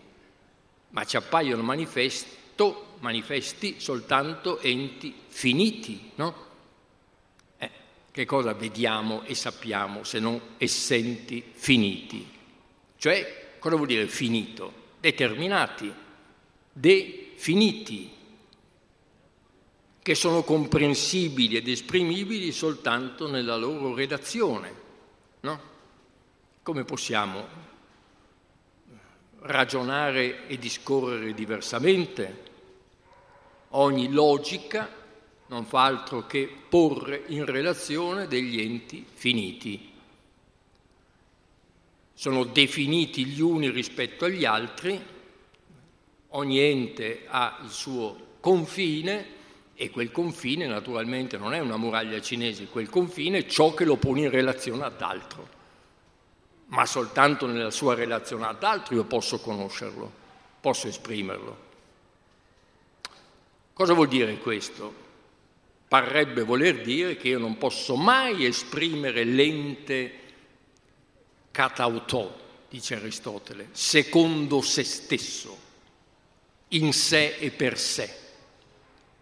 ma 0.91 1.05
ci 1.05 1.17
appaiono 1.17 1.63
manifesto, 1.63 2.97
manifesti 3.01 3.79
soltanto 3.79 4.59
enti 4.61 5.15
finiti, 5.27 6.13
no? 6.15 6.35
Eh, 7.59 7.71
che 8.11 8.25
cosa 8.25 8.55
vediamo 8.55 9.23
e 9.25 9.35
sappiamo 9.35 10.03
se 10.03 10.19
non 10.19 10.41
essenti 10.57 11.45
finiti? 11.53 12.27
Cioè, 12.97 13.57
cosa 13.59 13.77
vuol 13.77 13.89
dire 13.89 14.07
finito? 14.07 14.81
Determinati, 15.01 15.93
definiti, 16.73 18.11
che 20.03 20.17
sono 20.17 20.43
comprensibili 20.43 21.57
ed 21.57 21.69
esprimibili 21.69 22.51
soltanto 22.51 23.31
nella 23.31 23.57
loro 23.57 23.95
redazione. 23.95 24.81
No? 25.41 25.61
Come 26.63 26.85
possiamo 26.85 27.47
ragionare 29.43 30.49
e 30.49 30.59
discorrere 30.59 31.35
diversamente? 31.35 32.51
Ogni 33.71 34.11
logica 34.11 34.91
non 35.47 35.65
fa 35.67 35.85
altro 35.85 36.27
che 36.27 36.53
porre 36.69 37.23
in 37.29 37.45
relazione 37.45 38.27
degli 38.27 38.61
enti 38.61 39.07
finiti. 39.13 39.91
sono 42.15 42.45
definiti 42.45 43.25
gli 43.25 43.41
uni 43.41 43.69
rispetto 43.71 44.27
agli 44.27 44.45
altri, 44.45 45.01
ogni 46.29 46.59
ente 46.61 47.25
ha 47.27 47.61
il 47.65 47.71
suo 47.71 48.37
confine 48.39 49.41
e 49.83 49.91
quel 49.91 50.13
confine 50.13 50.69
naturalmente 50.69 51.37
non 51.37 51.55
è 51.55 51.59
una 51.59 51.77
muraglia 51.77 52.21
cinese, 52.21 52.69
quel 52.69 52.89
confine 52.89 53.39
è 53.39 53.47
ciò 53.47 53.75
che 53.75 53.85
lo 53.85 53.97
pone 53.97 54.21
in 54.21 54.31
relazione 54.31 54.85
ad 54.85 55.03
altro, 55.03 55.49
ma 56.67 56.87
soltanto 56.87 57.47
nella 57.47 57.73
sua 57.73 57.97
relazione 57.97 58.47
ad 58.47 58.63
altro 58.63 58.95
io 58.95 59.03
posso 59.03 59.41
conoscerlo, 59.41 60.09
posso 60.61 60.87
esprimerlo. 60.87 61.71
Cosa 63.73 63.93
vuol 63.93 64.07
dire 64.07 64.39
questo? 64.39 64.95
Parrebbe 65.89 66.45
voler 66.45 66.81
dire 66.81 67.17
che 67.17 67.31
io 67.31 67.41
non 67.41 67.59
posso 67.59 67.97
mai 67.97 68.45
esprimere 68.45 69.25
l'ente 69.25 70.13
catautò, 71.51 72.33
dice 72.69 72.95
Aristotele, 72.95 73.71
secondo 73.73 74.61
se 74.61 74.85
stesso, 74.85 75.59
in 76.69 76.93
sé 76.93 77.35
e 77.39 77.51
per 77.51 77.77
sé, 77.77 78.21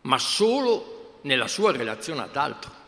ma 0.02 0.18
solo 0.18 1.18
nella 1.22 1.48
sua 1.48 1.72
relazione 1.72 2.22
ad 2.22 2.36
altro. 2.36 2.78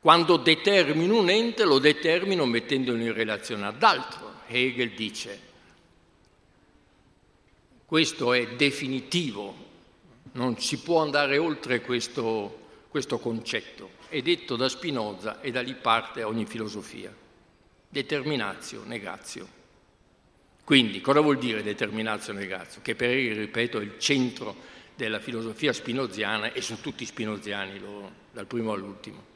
Quando 0.00 0.36
determino 0.36 1.18
un 1.18 1.30
ente 1.30 1.64
lo 1.64 1.78
determino 1.78 2.44
mettendolo 2.44 3.00
in 3.00 3.12
relazione 3.12 3.66
ad 3.66 3.82
altro. 3.82 4.30
Hegel 4.48 4.90
dice, 4.90 5.40
questo 7.86 8.32
è 8.32 8.48
definitivo 8.54 9.62
non 10.32 10.58
si 10.58 10.78
può 10.78 11.02
andare 11.02 11.36
oltre 11.38 11.80
questo, 11.80 12.84
questo 12.88 13.18
concetto. 13.18 13.90
È 14.08 14.20
detto 14.22 14.56
da 14.56 14.68
Spinoza 14.68 15.40
e 15.40 15.50
da 15.50 15.60
lì 15.60 15.74
parte 15.74 16.22
ogni 16.22 16.46
filosofia. 16.46 17.14
Determinatio, 17.88 18.82
negazio. 18.84 19.60
Quindi, 20.64 21.00
cosa 21.00 21.20
vuol 21.20 21.38
dire 21.38 21.62
determinatio, 21.62 22.32
negazio? 22.32 22.80
Che 22.82 22.94
per 22.94 23.10
Hegel, 23.10 23.36
ripeto, 23.36 23.80
è 23.80 23.82
il 23.82 23.98
centro 23.98 24.56
della 25.02 25.18
filosofia 25.18 25.72
spinoziana 25.72 26.52
e 26.52 26.60
sono 26.60 26.78
tutti 26.80 27.04
spinoziani, 27.04 27.80
loro, 27.80 28.10
dal 28.30 28.46
primo 28.46 28.72
all'ultimo. 28.72 29.30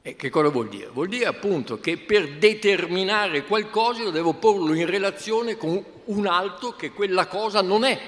E 0.00 0.16
che 0.16 0.30
cosa 0.30 0.48
vuol 0.48 0.70
dire? 0.70 0.86
Vuol 0.86 1.08
dire 1.08 1.26
appunto 1.26 1.78
che 1.78 1.98
per 1.98 2.38
determinare 2.38 3.44
qualcosa 3.44 4.00
io 4.00 4.10
devo 4.10 4.32
porlo 4.32 4.72
in 4.72 4.86
relazione 4.86 5.58
con 5.58 5.84
un 6.06 6.26
altro 6.26 6.74
che 6.74 6.90
quella 6.90 7.26
cosa 7.26 7.60
non 7.60 7.84
è. 7.84 8.00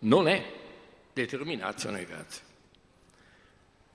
Non 0.00 0.28
è 0.28 0.44
determinatio 1.12 1.90
negazio. 1.90 2.42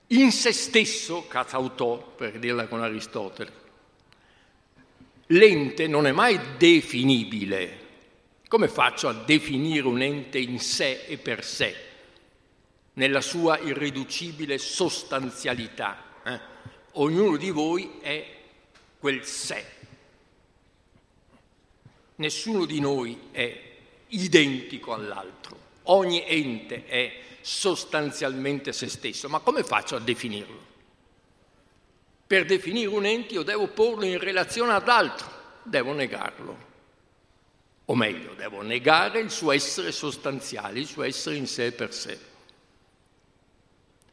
In 0.08 0.30
se 0.30 0.52
stesso, 0.52 1.26
cazautò, 1.28 1.96
per 1.96 2.38
dirla 2.38 2.66
con 2.66 2.82
Aristotele, 2.82 3.52
l'ente 5.28 5.86
non 5.86 6.06
è 6.06 6.12
mai 6.12 6.38
definibile. 6.58 7.86
Come 8.48 8.68
faccio 8.68 9.08
a 9.08 9.12
definire 9.12 9.86
un 9.86 10.00
ente 10.00 10.38
in 10.38 10.58
sé 10.58 11.04
e 11.06 11.18
per 11.18 11.44
sé, 11.44 11.76
nella 12.94 13.20
sua 13.20 13.58
irriducibile 13.58 14.58
sostanzialità? 14.58 16.02
Eh? 16.24 16.40
Ognuno 16.92 17.36
di 17.36 17.50
voi 17.50 17.98
è 18.00 18.26
quel 18.98 19.24
sé. 19.24 19.64
Nessuno 22.16 22.64
di 22.64 22.80
noi 22.80 23.28
è 23.30 23.66
identico 24.08 24.94
all'altro 24.94 25.66
ogni 25.88 26.24
ente 26.26 26.86
è 26.86 27.12
sostanzialmente 27.40 28.72
se 28.72 28.88
stesso, 28.88 29.28
ma 29.28 29.40
come 29.40 29.62
faccio 29.62 29.96
a 29.96 30.00
definirlo? 30.00 30.66
Per 32.26 32.44
definire 32.44 32.88
un 32.88 33.06
ente 33.06 33.34
io 33.34 33.42
devo 33.42 33.68
porlo 33.68 34.04
in 34.04 34.18
relazione 34.18 34.72
ad 34.72 34.88
altro, 34.88 35.30
devo 35.62 35.92
negarlo. 35.92 36.66
O 37.90 37.94
meglio, 37.94 38.34
devo 38.34 38.60
negare 38.60 39.20
il 39.20 39.30
suo 39.30 39.52
essere 39.52 39.92
sostanziale, 39.92 40.78
il 40.78 40.86
suo 40.86 41.04
essere 41.04 41.36
in 41.36 41.46
sé 41.46 41.72
per 41.72 41.94
sé. 41.94 42.18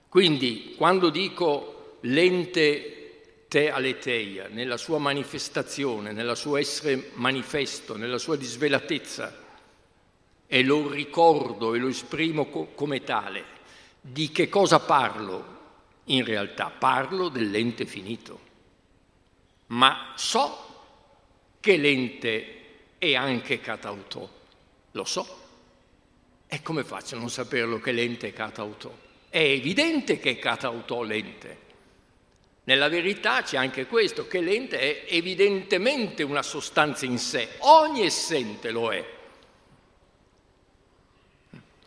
Quindi 0.07 0.75
quando 0.77 1.09
dico 1.09 1.97
l'ente 2.01 3.43
te 3.49 3.69
aleteia, 3.69 4.47
nella 4.47 4.77
sua 4.77 4.97
manifestazione, 4.97 6.13
nella 6.13 6.35
sua 6.35 6.59
essere 6.59 7.11
manifesto, 7.15 7.97
nella 7.97 8.17
sua 8.17 8.37
disvelatezza, 8.37 9.43
e 10.47 10.63
lo 10.63 10.89
ricordo 10.89 11.73
e 11.73 11.79
lo 11.79 11.89
esprimo 11.89 12.45
co- 12.45 12.67
come 12.75 13.03
tale, 13.03 13.43
di 13.99 14.31
che 14.31 14.47
cosa 14.47 14.79
parlo? 14.79 15.53
In 16.05 16.23
realtà 16.23 16.69
parlo 16.69 17.27
dell'ente 17.27 17.85
finito, 17.85 18.39
ma 19.67 20.13
so 20.15 20.63
che 21.59 21.75
l'ente 21.75 22.54
è 23.11 23.15
anche 23.15 23.59
catautò, 23.59 24.27
lo 24.91 25.03
so. 25.03 25.43
E 26.47 26.61
come 26.61 26.83
faccio 26.83 27.15
a 27.15 27.19
non 27.19 27.29
saperlo 27.29 27.79
che 27.79 27.91
l'ente 27.91 28.27
è 28.27 28.33
catautò? 28.33 28.93
È 29.29 29.39
evidente 29.39 30.19
che 30.19 30.31
è 30.31 30.39
catautò 30.39 31.01
l'ente. 31.03 31.63
Nella 32.65 32.89
verità 32.89 33.43
c'è 33.43 33.57
anche 33.57 33.85
questo, 33.85 34.27
che 34.27 34.41
l'ente 34.41 34.79
è 34.79 35.13
evidentemente 35.13 36.23
una 36.23 36.41
sostanza 36.41 37.05
in 37.05 37.19
sé, 37.19 37.49
ogni 37.59 38.03
essente 38.05 38.71
lo 38.71 38.91
è. 38.91 39.13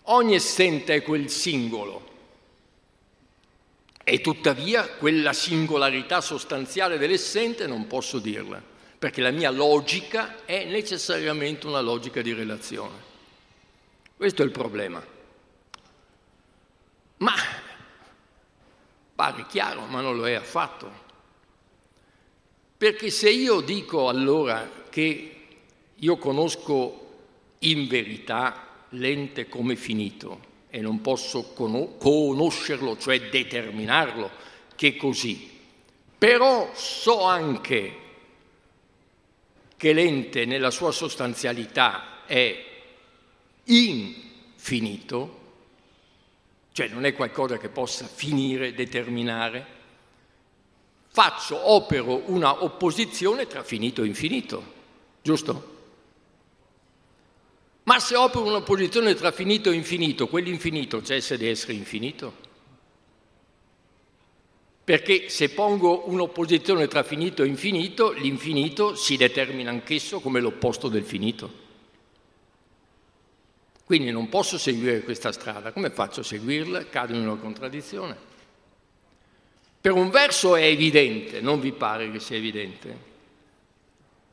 Ogni 0.02 0.34
essente 0.34 0.94
è 0.94 1.02
quel 1.02 1.28
singolo 1.28 2.08
e 4.08 4.22
tuttavia 4.22 4.88
quella 4.88 5.34
singolarità 5.34 6.22
sostanziale 6.22 6.96
dell'essente 6.96 7.66
non 7.66 7.86
posso 7.86 8.18
dirla, 8.18 8.62
perché 8.98 9.20
la 9.20 9.30
mia 9.30 9.50
logica 9.50 10.44
è 10.44 10.64
necessariamente 10.64 11.66
una 11.66 11.80
logica 11.80 12.20
di 12.20 12.32
relazione. 12.32 13.06
Questo 14.16 14.42
è 14.42 14.44
il 14.44 14.50
problema. 14.50 15.04
Ma 17.18 17.34
pare 19.14 19.46
chiaro, 19.48 19.82
ma 19.86 20.00
non 20.00 20.16
lo 20.16 20.26
è 20.26 20.34
affatto. 20.34 21.06
Perché 22.76 23.10
se 23.10 23.30
io 23.30 23.60
dico 23.60 24.08
allora 24.08 24.68
che 24.88 25.34
io 25.94 26.16
conosco 26.16 27.06
in 27.60 27.86
verità 27.86 28.66
l'ente 28.90 29.48
come 29.48 29.76
finito 29.76 30.46
e 30.70 30.80
non 30.80 31.00
posso 31.00 31.52
conoscerlo, 31.52 32.96
cioè 32.98 33.28
determinarlo, 33.28 34.30
che 34.74 34.96
così. 34.96 35.56
Però 36.16 36.70
so 36.74 37.22
anche 37.22 38.06
che 39.78 39.92
l'ente 39.92 40.44
nella 40.44 40.72
sua 40.72 40.90
sostanzialità 40.90 42.24
è 42.26 42.64
infinito, 43.66 45.36
cioè 46.72 46.88
non 46.88 47.04
è 47.04 47.14
qualcosa 47.14 47.58
che 47.58 47.68
possa 47.68 48.08
finire, 48.08 48.74
determinare, 48.74 49.64
faccio, 51.06 51.70
opero 51.70 52.24
una 52.26 52.64
opposizione 52.64 53.46
tra 53.46 53.62
finito 53.62 54.02
e 54.02 54.06
infinito, 54.06 54.72
giusto? 55.22 55.76
Ma 57.84 58.00
se 58.00 58.16
opero 58.16 58.46
un'opposizione 58.46 59.14
tra 59.14 59.30
finito 59.30 59.70
e 59.70 59.74
infinito, 59.74 60.26
quell'infinito 60.26 61.00
cessa 61.04 61.36
di 61.36 61.46
essere 61.46 61.74
infinito? 61.74 62.47
Perché 64.88 65.28
se 65.28 65.50
pongo 65.50 66.08
un'opposizione 66.08 66.88
tra 66.88 67.02
finito 67.02 67.42
e 67.42 67.46
infinito, 67.46 68.12
l'infinito 68.12 68.94
si 68.94 69.18
determina 69.18 69.68
anch'esso 69.68 70.18
come 70.18 70.40
l'opposto 70.40 70.88
del 70.88 71.04
finito. 71.04 71.52
Quindi 73.84 74.10
non 74.10 74.30
posso 74.30 74.56
seguire 74.56 75.02
questa 75.02 75.30
strada. 75.30 75.72
Come 75.72 75.90
faccio 75.90 76.20
a 76.20 76.24
seguirla? 76.24 76.86
Cado 76.86 77.12
in 77.12 77.20
una 77.20 77.36
contraddizione. 77.36 78.16
Per 79.78 79.92
un 79.92 80.08
verso 80.08 80.56
è 80.56 80.62
evidente, 80.62 81.42
non 81.42 81.60
vi 81.60 81.72
pare 81.72 82.10
che 82.10 82.18
sia 82.18 82.38
evidente? 82.38 82.96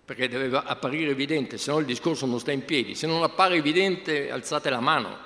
perché 0.06 0.30
deve 0.30 0.56
apparire 0.56 1.12
evidente, 1.12 1.58
se 1.58 1.70
no 1.70 1.80
il 1.80 1.86
discorso 1.86 2.26
non 2.26 2.40
sta 2.40 2.54
in 2.54 2.64
piedi. 2.64 2.96
Se 2.96 3.08
non 3.08 3.24
appare 3.24 3.56
evidente, 3.56 4.32
alzate 4.32 4.70
la 4.70 4.80
mano. 4.80 5.18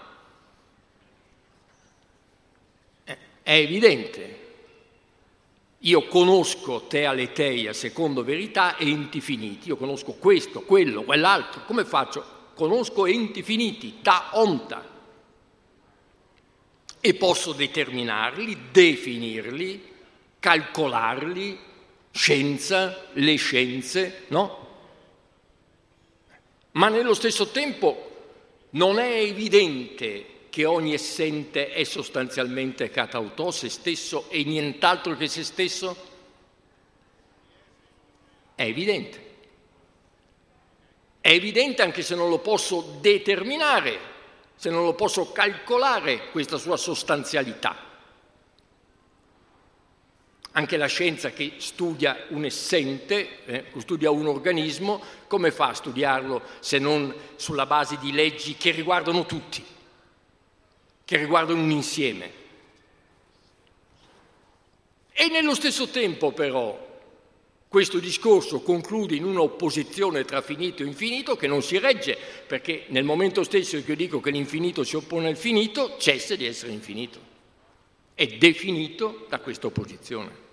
È 3.03 3.13
evidente. 3.43 4.47
Io 5.83 6.07
conosco 6.07 6.83
te 6.87 7.05
aleteia 7.05 7.73
secondo 7.73 8.23
verità 8.23 8.77
enti 8.77 9.21
finiti. 9.21 9.69
Io 9.69 9.77
conosco 9.77 10.13
questo, 10.13 10.61
quello, 10.61 11.03
quell'altro. 11.03 11.63
Come 11.65 11.85
faccio? 11.85 12.37
Conosco 12.53 13.05
enti 13.05 13.41
finiti, 13.43 14.01
ta 14.01 14.31
onta. 14.33 14.97
E 16.99 17.13
posso 17.13 17.53
determinarli, 17.53 18.57
definirli, 18.71 19.81
calcolarli, 20.39 21.57
scienza, 22.11 23.05
le 23.13 23.35
scienze, 23.35 24.25
no? 24.27 24.67
ma 26.71 26.89
nello 26.89 27.13
stesso 27.13 27.47
tempo 27.47 28.07
non 28.71 28.99
è 28.99 29.19
evidente 29.19 30.25
che 30.49 30.65
ogni 30.65 30.93
essente 30.93 31.71
è 31.71 31.83
sostanzialmente 31.83 32.89
catautò 32.89 33.51
se 33.51 33.69
stesso 33.69 34.29
e 34.29 34.43
nient'altro 34.43 35.15
che 35.15 35.27
se 35.27 35.43
stesso? 35.43 36.07
È 38.55 38.63
evidente. 38.63 39.27
È 41.21 41.29
evidente 41.29 41.81
anche 41.81 42.01
se 42.01 42.15
non 42.15 42.29
lo 42.29 42.39
posso 42.39 42.97
determinare, 42.99 43.99
se 44.55 44.69
non 44.69 44.83
lo 44.83 44.93
posso 44.93 45.31
calcolare 45.31 46.29
questa 46.31 46.57
sua 46.57 46.75
sostanzialità. 46.75 47.87
Anche 50.53 50.77
la 50.77 50.87
scienza 50.87 51.29
che 51.29 51.53
studia 51.57 52.25
un 52.29 52.43
essente, 52.43 53.45
eh, 53.45 53.65
studia 53.77 54.09
un 54.09 54.27
organismo, 54.27 55.01
come 55.27 55.51
fa 55.51 55.67
a 55.67 55.73
studiarlo 55.75 56.41
se 56.59 56.79
non 56.79 57.13
sulla 57.35 57.67
base 57.67 57.97
di 57.99 58.11
leggi 58.11 58.55
che 58.55 58.71
riguardano 58.71 59.25
tutti, 59.25 59.63
che 61.09 61.17
riguardano 61.17 61.63
un 61.63 61.71
insieme? 61.71 62.31
E 65.11 65.27
nello 65.29 65.55
stesso 65.55 65.87
tempo 65.87 66.31
però 66.33 66.87
questo 67.67 67.97
discorso 67.97 68.61
conclude 68.61 69.15
in 69.15 69.23
un'opposizione 69.23 70.23
tra 70.23 70.43
finito 70.43 70.83
e 70.83 70.85
infinito 70.85 71.35
che 71.35 71.47
non 71.47 71.63
si 71.63 71.79
regge, 71.79 72.15
perché 72.45 72.85
nel 72.89 73.05
momento 73.05 73.41
stesso 73.41 73.81
che 73.81 73.89
io 73.89 73.95
dico 73.95 74.19
che 74.19 74.29
l'infinito 74.29 74.83
si 74.83 74.97
oppone 74.97 75.29
al 75.29 75.35
finito, 75.35 75.97
cessa 75.97 76.35
di 76.35 76.45
essere 76.45 76.73
infinito. 76.73 77.19
È 78.13 78.27
definito 78.27 79.25
da 79.29 79.39
questa 79.39 79.65
opposizione. 79.65 80.47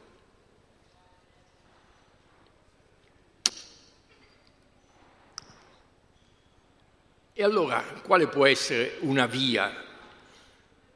E 7.34 7.42
allora 7.42 7.82
quale 8.02 8.26
può 8.26 8.46
essere 8.46 8.96
una 9.00 9.26
via 9.26 9.84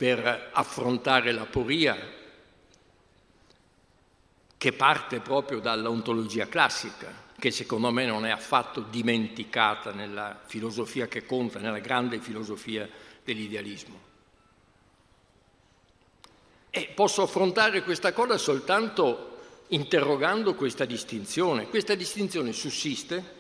per 0.01 0.49
affrontare 0.55 1.31
la 1.31 1.45
poria 1.45 1.95
che 4.57 4.73
parte 4.73 5.21
proprio 5.21 5.61
dall'ontologia 5.61 6.49
classica, 6.49 7.13
che 7.39 7.51
secondo 7.51 7.91
me 7.91 8.07
non 8.07 8.25
è 8.25 8.31
affatto 8.31 8.81
dimenticata 8.81 9.93
nella 9.93 10.41
filosofia 10.47 11.07
che 11.07 11.27
conta, 11.27 11.59
nella 11.59 11.81
grande 11.81 12.19
filosofia 12.19 12.89
dell'idealismo. 13.23 14.01
E 16.71 16.93
posso 16.95 17.21
affrontare 17.21 17.83
questa 17.83 18.15
cosa 18.15 18.39
soltanto 18.39 19.67
interrogando 19.67 20.55
questa 20.55 20.87
distinzione. 20.87 21.69
Questa 21.69 21.95
distinzione 21.95 22.53
sussiste? 22.53 23.35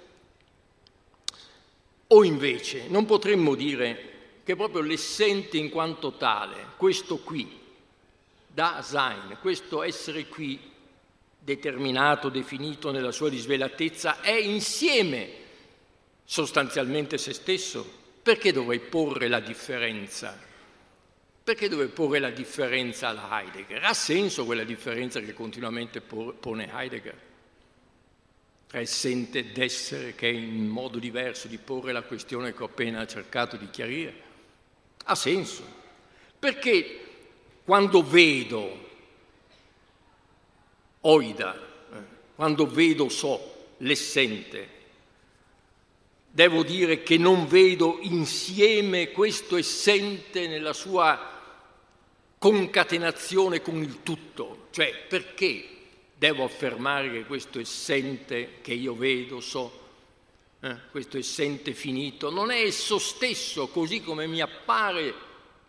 O 2.09 2.23
invece 2.23 2.87
non 2.89 3.07
potremmo 3.07 3.55
dire 3.55 4.10
che 4.51 4.57
proprio 4.57 4.83
l'essente 4.83 5.59
in 5.59 5.71
quanto 5.71 6.15
tale, 6.15 6.71
questo 6.77 7.19
qui, 7.19 7.57
da 8.49 8.83
Sein, 8.83 9.39
questo 9.41 9.85
essere 9.85 10.27
qui, 10.27 10.59
determinato, 11.39 12.29
definito 12.29 12.91
nella 12.91 13.13
sua 13.13 13.29
risvelatezza, 13.29 14.21
è 14.21 14.33
insieme 14.33 15.29
sostanzialmente 16.25 17.17
se 17.17 17.33
stesso. 17.33 17.99
Perché 18.21 18.51
dovrei 18.51 18.81
porre 18.81 19.29
la 19.29 19.39
differenza? 19.39 20.37
Perché 21.45 21.69
dovrei 21.69 21.89
porre 21.89 22.19
la 22.19 22.31
differenza 22.31 23.07
alla 23.07 23.41
Heidegger? 23.41 23.85
Ha 23.85 23.95
senso 23.95 24.45
quella 24.45 24.65
differenza 24.65 25.21
che 25.21 25.33
continuamente 25.33 26.01
pone 26.01 26.69
Heidegger? 26.73 27.19
Tra 28.67 28.81
essente 28.81 29.39
ed 29.39 29.57
essere, 29.57 30.17
che 30.17 30.29
è 30.29 30.35
un 30.35 30.67
modo 30.67 30.99
diverso 30.99 31.47
di 31.47 31.59
porre 31.59 31.93
la 31.93 32.03
questione 32.03 32.53
che 32.53 32.65
ho 32.65 32.67
appena 32.67 33.07
cercato 33.07 33.57
di 33.57 33.71
chiarire? 33.71 34.29
Ha 35.11 35.15
senso. 35.17 35.65
Perché 36.39 37.01
quando 37.65 38.01
vedo 38.01 38.89
oida, 41.01 41.55
eh, 41.93 41.97
quando 42.37 42.69
vedo 42.69 43.09
so 43.09 43.73
l'essente. 43.79 44.79
Devo 46.31 46.63
dire 46.63 47.03
che 47.03 47.19
non 47.19 47.49
vedo 47.49 47.99
insieme 48.03 49.11
questo 49.11 49.57
essente 49.57 50.47
nella 50.47 50.73
sua 50.73 51.19
concatenazione 52.39 53.61
con 53.63 53.83
il 53.83 54.05
tutto, 54.05 54.69
cioè 54.71 54.95
perché 55.09 55.69
devo 56.15 56.45
affermare 56.45 57.11
che 57.11 57.25
questo 57.25 57.59
essente 57.59 58.59
che 58.63 58.75
io 58.75 58.95
vedo, 58.95 59.41
so, 59.41 59.80
eh, 60.61 60.77
questo 60.91 61.17
essente 61.17 61.73
finito, 61.73 62.31
non 62.31 62.51
è 62.51 62.63
esso 62.63 62.99
stesso 62.99 63.69
così 63.69 64.03
come 64.03 64.27
mi 64.27 64.41
appare 64.41 65.15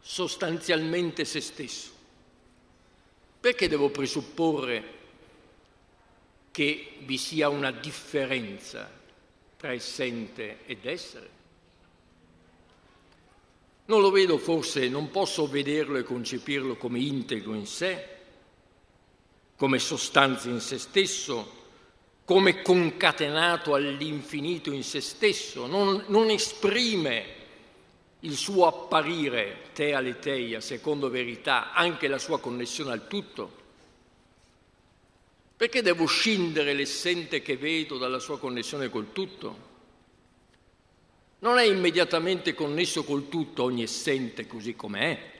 sostanzialmente 0.01 1.23
se 1.23 1.39
stesso. 1.39 1.89
Perché 3.39 3.67
devo 3.67 3.89
presupporre 3.89 4.99
che 6.51 6.97
vi 6.99 7.17
sia 7.17 7.49
una 7.49 7.71
differenza 7.71 8.91
tra 9.58 9.71
essente 9.71 10.60
ed 10.65 10.86
essere? 10.86 11.30
Non 13.86 14.01
lo 14.01 14.12
vedo 14.12 14.38
forse, 14.38 14.88
non 14.89 15.10
posso 15.10 15.47
vederlo 15.47 15.97
e 15.97 16.04
concepirlo 16.04 16.75
come 16.75 16.99
integro 16.99 17.54
in 17.54 17.65
sé, 17.65 18.08
come 19.56 19.80
sostanza 19.80 20.49
in 20.49 20.60
se 20.60 20.77
stesso, 20.77 21.61
come 22.32 22.62
concatenato 22.62 23.74
all'infinito 23.74 24.72
in 24.72 24.86
se 24.86 25.02
stesso, 25.02 25.67
non, 25.67 26.06
non 26.08 26.30
esprime 26.30 27.26
il 28.22 28.38
suo 28.38 28.67
apparire, 28.67 29.63
te 29.74 29.94
aleteia, 29.94 30.62
secondo 30.62 31.10
verità, 31.10 31.74
anche 31.74 32.08
la 32.08 32.17
sua 32.17 32.39
connessione 32.39 32.94
al 32.94 33.10
tutto, 33.10 33.52
perché 35.58 35.82
devo 35.82 36.06
scindere 36.06 36.74
l'essente 36.74 37.41
che 37.41 37.58
vedo 37.58 37.98
dalla 37.98 38.20
sua 38.20 38.39
connessione 38.39 38.89
col 38.89 39.12
tutto? 39.12 39.58
Non 41.39 41.58
è 41.58 41.63
immediatamente 41.63 42.54
connesso 42.54 43.04
col 43.04 43.28
tutto 43.28 43.63
ogni 43.63 43.84
essente 43.84 44.48
così 44.48 44.74
com'è. 44.74 45.31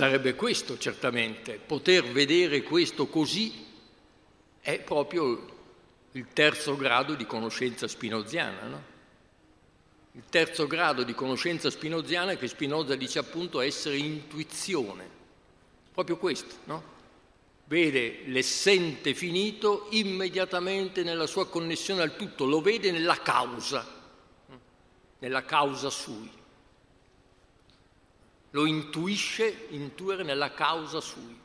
Sarebbe 0.00 0.34
questo 0.34 0.78
certamente, 0.78 1.56
poter 1.58 2.04
vedere 2.04 2.62
questo 2.62 3.08
così 3.08 3.66
è 4.58 4.80
proprio 4.80 5.46
il 6.12 6.26
terzo 6.32 6.74
grado 6.74 7.14
di 7.14 7.26
conoscenza 7.26 7.86
spinoziana, 7.86 8.66
no? 8.66 8.82
Il 10.12 10.22
terzo 10.30 10.66
grado 10.66 11.02
di 11.02 11.12
conoscenza 11.12 11.68
spinoziana 11.68 12.36
che 12.36 12.48
Spinoza 12.48 12.96
dice 12.96 13.18
appunto 13.18 13.60
essere 13.60 13.98
intuizione. 13.98 15.06
Proprio 15.92 16.16
questo, 16.16 16.54
no? 16.64 16.82
Vede 17.66 18.22
l'essente 18.24 19.12
finito 19.12 19.88
immediatamente 19.90 21.02
nella 21.02 21.26
sua 21.26 21.46
connessione 21.46 22.00
al 22.00 22.16
tutto, 22.16 22.46
lo 22.46 22.62
vede 22.62 22.90
nella 22.90 23.20
causa, 23.20 23.86
nella 25.18 25.44
causa 25.44 25.90
sui. 25.90 26.38
Lo 28.50 28.66
intuisce, 28.66 29.66
intuire 29.70 30.22
nella 30.22 30.52
causa 30.52 31.00
sui. 31.00 31.38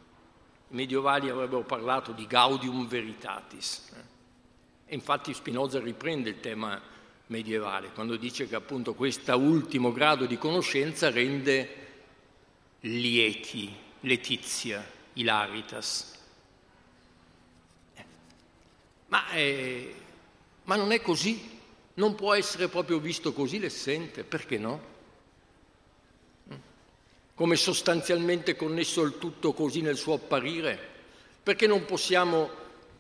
I 0.70 0.76
medievali 0.76 1.30
avrebbero 1.30 1.64
parlato 1.64 2.12
di 2.12 2.26
gaudium 2.26 2.88
veritatis. 2.88 3.92
Eh. 3.94 4.14
E 4.88 4.96
infatti 4.96 5.34
Spinoza 5.34 5.80
riprende 5.80 6.30
il 6.30 6.40
tema 6.40 6.82
medievale, 7.28 7.92
quando 7.92 8.18
dice 8.18 8.48
che 8.48 8.56
appunto 8.56 8.94
questo 8.94 9.36
ultimo 9.36 9.92
grado 9.92 10.26
di 10.26 10.38
conoscenza 10.38 11.10
rende 11.10 11.84
lieti, 12.82 13.76
letizia, 14.02 14.88
ilaritas. 15.14 16.14
Ma, 19.08 19.30
eh, 19.30 19.96
ma 20.64 20.76
non 20.76 20.92
è 20.92 21.02
così, 21.02 21.60
non 21.96 22.16
può 22.16 22.34
essere 22.34 22.68
proprio 22.68 23.00
visto 23.00 23.34
così 23.34 23.60
l'essente, 23.60 24.24
perché 24.24 24.58
no? 24.58 24.94
Come 27.36 27.58
sostanzialmente 27.58 28.56
connesso 28.56 29.02
al 29.02 29.18
tutto 29.18 29.52
così 29.52 29.82
nel 29.82 29.98
suo 29.98 30.14
apparire? 30.14 30.80
Perché 31.44 31.68
non 31.68 31.84
possiamo 31.84 32.50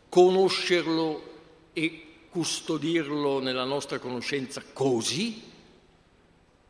conoscerlo 0.09 1.33
e 1.71 2.05
custodirlo 2.29 3.39
nella 3.39 3.63
nostra 3.63 3.97
conoscenza 3.97 4.61
così? 4.73 5.41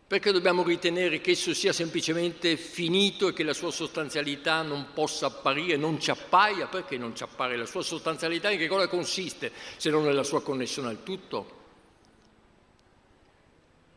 Perché 0.05 0.31
dobbiamo 0.31 0.61
ritenere 0.61 1.19
che 1.19 1.31
esso 1.31 1.55
sia 1.55 1.73
semplicemente 1.73 2.55
finito 2.55 3.29
e 3.29 3.33
che 3.33 3.41
la 3.41 3.53
sua 3.53 3.71
sostanzialità 3.71 4.61
non 4.61 4.89
possa 4.93 5.25
apparire, 5.25 5.75
non 5.75 5.99
ci 5.99 6.11
appaia? 6.11 6.67
Perché 6.67 6.99
non 6.99 7.15
ci 7.15 7.23
appare? 7.23 7.57
La 7.57 7.65
sua 7.65 7.81
sostanzialità 7.81 8.51
in 8.51 8.59
che 8.59 8.67
cosa 8.67 8.87
consiste 8.87 9.51
se 9.77 9.89
non 9.89 10.03
nella 10.03 10.21
sua 10.21 10.43
connessione 10.43 10.89
al 10.89 11.01
tutto? 11.01 11.63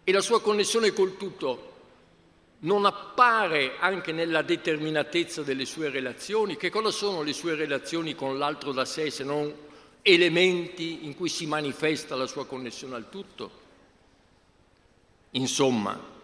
E 0.05 0.11
la 0.11 0.23
sua 0.23 0.41
connessione 0.41 0.95
col 0.95 1.19
tutto 1.19 1.77
non 2.61 2.85
appare 2.85 3.77
anche 3.79 4.13
nella 4.13 4.43
determinatezza 4.43 5.43
delle 5.43 5.65
sue 5.65 5.91
relazioni? 5.91 6.57
Che 6.57 6.71
cosa 6.71 6.91
sono 6.91 7.23
le 7.23 7.33
sue 7.33 7.55
relazioni 7.55 8.15
con 8.15 8.39
l'altro 8.39 8.73
da 8.73 8.85
sé 8.85 9.11
se 9.11 9.25
non 9.25 9.55
elementi 10.03 11.05
in 11.05 11.15
cui 11.15 11.29
si 11.29 11.47
manifesta 11.47 12.17
la 12.17 12.27
sua 12.27 12.47
connessione 12.47 12.95
al 12.95 13.09
tutto. 13.11 13.67
Insomma, 15.33 16.17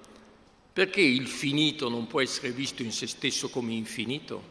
Perché 0.75 1.01
il 1.01 1.29
finito 1.29 1.88
non 1.88 2.09
può 2.09 2.20
essere 2.20 2.51
visto 2.51 2.83
in 2.83 2.90
se 2.90 3.07
stesso 3.07 3.49
come 3.49 3.75
infinito? 3.75 4.42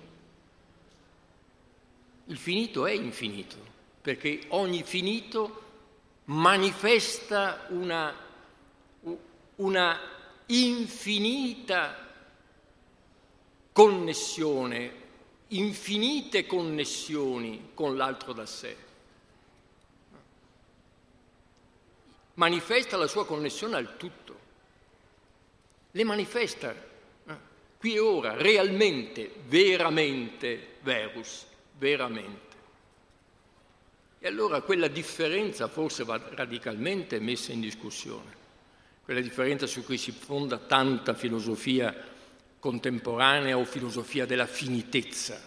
Il 2.28 2.38
finito 2.38 2.86
è 2.86 2.94
infinito, 2.94 3.58
perché 4.02 4.46
ogni 4.48 4.84
finito 4.84 5.62
manifesta 6.26 7.66
una, 7.72 8.16
una 9.56 10.00
infinita 10.62 11.96
connessione, 13.72 15.02
infinite 15.50 16.46
connessioni 16.46 17.72
con 17.74 17.96
l'altro 17.96 18.34
da 18.34 18.46
sé. 18.46 18.76
Manifesta 22.36 22.98
la 22.98 23.08
sua 23.08 23.26
connessione 23.26 23.76
al 23.76 23.98
tutto. 23.98 24.40
Le 25.92 26.04
manifesta 26.04 26.72
eh, 26.72 27.38
qui 27.78 27.94
e 27.94 28.00
ora, 28.00 28.36
realmente, 28.36 29.32
veramente, 29.46 30.78
verus 30.82 31.46
veramente. 31.78 32.56
E 34.20 34.28
allora 34.28 34.62
quella 34.62 34.88
differenza 34.88 35.68
forse 35.68 36.04
va 36.06 36.18
radicalmente 36.32 37.20
messa 37.20 37.52
in 37.52 37.60
discussione, 37.60 38.36
quella 39.04 39.20
differenza 39.20 39.68
su 39.68 39.84
cui 39.84 39.98
si 39.98 40.12
fonda 40.12 40.58
tanta 40.58 41.14
filosofia 41.14 41.94
contemporanea 42.58 43.58
o 43.58 43.66
filosofia 43.66 44.26
della 44.26 44.46
finitezza, 44.46 45.42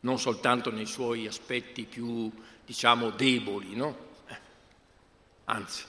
non 0.00 0.18
soltanto 0.18 0.70
nei 0.70 0.86
suoi 0.86 1.26
aspetti 1.26 1.84
più, 1.84 2.30
diciamo, 2.64 3.10
deboli, 3.10 3.74
no? 3.74 4.10
Anzi. 5.46 5.84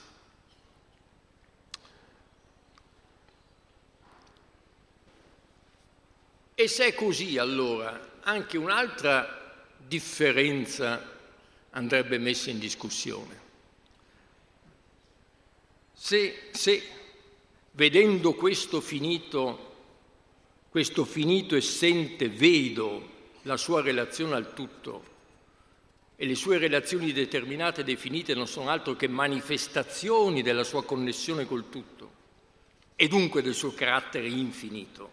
E 6.56 6.68
se 6.68 6.86
è 6.86 6.94
così, 6.94 7.38
allora, 7.38 8.18
anche 8.22 8.58
un'altra 8.58 9.62
differenza 9.76 11.12
andrebbe 11.70 12.18
messa 12.18 12.50
in 12.50 12.58
discussione. 12.58 13.43
Se, 16.04 16.50
se 16.50 16.82
vedendo 17.70 18.34
questo 18.34 18.82
finito, 18.82 19.72
questo 20.68 21.06
finito 21.06 21.56
essente 21.56 22.28
vedo 22.28 23.08
la 23.44 23.56
sua 23.56 23.80
relazione 23.80 24.34
al 24.34 24.52
tutto. 24.52 25.02
E 26.14 26.26
le 26.26 26.34
sue 26.34 26.58
relazioni 26.58 27.10
determinate 27.12 27.80
e 27.80 27.84
definite 27.84 28.34
non 28.34 28.46
sono 28.46 28.68
altro 28.68 28.94
che 28.96 29.08
manifestazioni 29.08 30.42
della 30.42 30.62
sua 30.62 30.84
connessione 30.84 31.46
col 31.46 31.70
tutto 31.70 32.10
e 32.96 33.08
dunque 33.08 33.40
del 33.40 33.54
suo 33.54 33.72
carattere 33.72 34.28
infinito. 34.28 35.10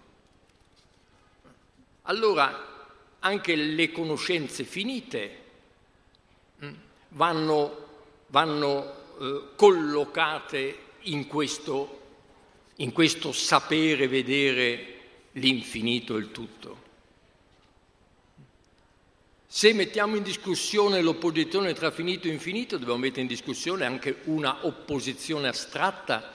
Allora 2.02 2.90
anche 3.20 3.56
le 3.56 3.92
conoscenze 3.94 4.66
finite 4.66 5.44
mm, 6.62 6.74
vanno, 7.12 7.88
vanno 8.28 9.00
eh, 9.22 9.42
collocate 9.56 10.80
in 11.02 11.28
questo, 11.28 12.00
in 12.78 12.92
questo 12.92 13.32
sapere 13.32 14.08
vedere 14.08 15.00
l'infinito 15.34 16.16
e 16.16 16.20
il 16.20 16.32
tutto. 16.32 16.90
Se 19.46 19.74
mettiamo 19.74 20.16
in 20.16 20.24
discussione 20.24 21.02
l'opposizione 21.02 21.74
tra 21.74 21.92
finito 21.92 22.28
e 22.28 22.32
infinito, 22.32 22.78
dobbiamo 22.78 23.02
mettere 23.02 23.22
in 23.22 23.28
discussione 23.28 23.86
anche 23.86 24.22
una 24.24 24.66
opposizione 24.66 25.50
astratta 25.50 26.32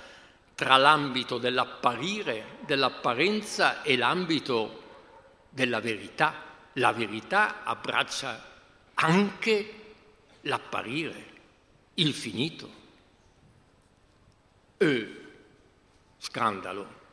tra 0.55 0.77
l'ambito 0.77 1.39
dell'apparire, 1.39 2.59
dell'apparenza 2.67 3.83
e 3.83 3.97
l'ambito 3.97 4.83
della 5.49 5.81
verità. 5.81 6.45
La 6.75 6.93
verità 6.93 7.65
abbraccia 7.65 8.45
anche 8.95 9.75
l'apparire, 10.43 11.36
il 11.97 12.15
finito. 12.15 12.71
E 14.79 15.17
scandalo. 16.19 17.05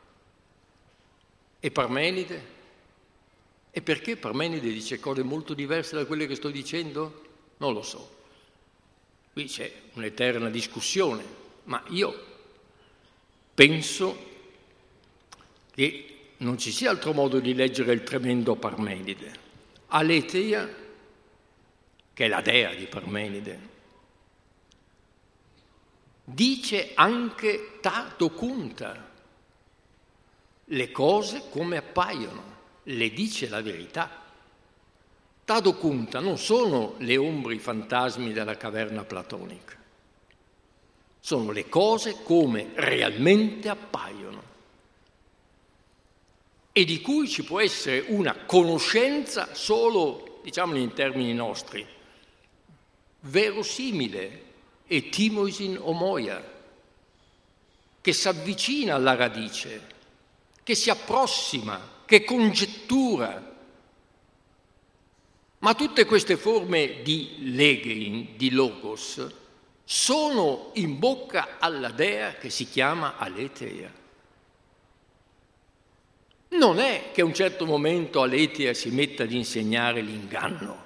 E 1.60 1.70
Parmenide? 1.70 2.52
E 3.70 3.82
perché 3.82 4.16
Parmenide 4.16 4.70
dice 4.70 5.00
cose 5.00 5.22
molto 5.22 5.54
diverse 5.54 5.96
da 5.96 6.04
quelle 6.04 6.26
che 6.26 6.34
sto 6.34 6.50
dicendo? 6.50 7.22
Non 7.58 7.72
lo 7.72 7.82
so. 7.82 8.22
Qui 9.32 9.46
c'è 9.46 9.72
un'eterna 9.94 10.48
discussione, 10.48 11.24
ma 11.64 11.82
io 11.88 12.32
penso 13.54 14.32
che 15.72 16.08
non 16.38 16.58
ci 16.58 16.70
sia 16.70 16.90
altro 16.90 17.12
modo 17.12 17.40
di 17.40 17.54
leggere 17.54 17.92
il 17.92 18.04
tremendo 18.04 18.54
Parmenide. 18.54 19.42
Aleteia, 19.88 20.68
che 22.12 22.24
è 22.24 22.28
la 22.28 22.40
dea 22.40 22.74
di 22.74 22.86
Parmenide, 22.86 23.72
dice 26.24 26.92
anche 26.94 27.78
tato 27.80 28.30
cunta 28.30 29.12
le 30.68 30.90
cose 30.90 31.44
come 31.50 31.76
appaiono, 31.76 32.42
le 32.84 33.10
dice 33.10 33.48
la 33.48 33.60
verità. 33.60 34.22
Tato 35.44 35.74
cunta 35.74 36.20
non 36.20 36.38
sono 36.38 36.94
le 36.98 37.18
ombre, 37.18 37.58
fantasmi 37.58 38.32
della 38.32 38.56
caverna 38.56 39.04
platonica, 39.04 39.76
sono 41.20 41.50
le 41.50 41.68
cose 41.68 42.22
come 42.22 42.70
realmente 42.74 43.68
appaiono. 43.68 44.52
E 46.72 46.84
di 46.84 47.00
cui 47.02 47.28
ci 47.28 47.44
può 47.44 47.60
essere 47.60 48.06
una 48.08 48.34
conoscenza 48.46 49.54
solo, 49.54 50.40
diciamolo 50.42 50.78
in 50.78 50.92
termini 50.94 51.34
nostri, 51.34 51.86
verosimile 53.20 54.43
e 54.86 55.08
timoisin 55.08 55.78
omoia, 55.80 56.52
che 58.00 58.12
si 58.12 58.28
avvicina 58.28 58.94
alla 58.94 59.14
radice, 59.14 59.92
che 60.62 60.74
si 60.74 60.90
approssima, 60.90 62.02
che 62.04 62.24
congettura. 62.24 63.52
Ma 65.58 65.74
tutte 65.74 66.04
queste 66.04 66.36
forme 66.36 67.02
di 67.02 67.54
legein, 67.54 68.36
di 68.36 68.50
logos, 68.50 69.26
sono 69.84 70.70
in 70.74 70.98
bocca 70.98 71.56
alla 71.58 71.90
dea 71.90 72.34
che 72.34 72.50
si 72.50 72.68
chiama 72.68 73.16
Aletheia. 73.16 73.92
Non 76.48 76.78
è 76.78 77.10
che 77.12 77.20
a 77.20 77.24
un 77.24 77.34
certo 77.34 77.66
momento 77.66 78.22
Aletia 78.22 78.74
si 78.74 78.90
metta 78.90 79.24
ad 79.24 79.32
insegnare 79.32 80.00
l'inganno. 80.00 80.83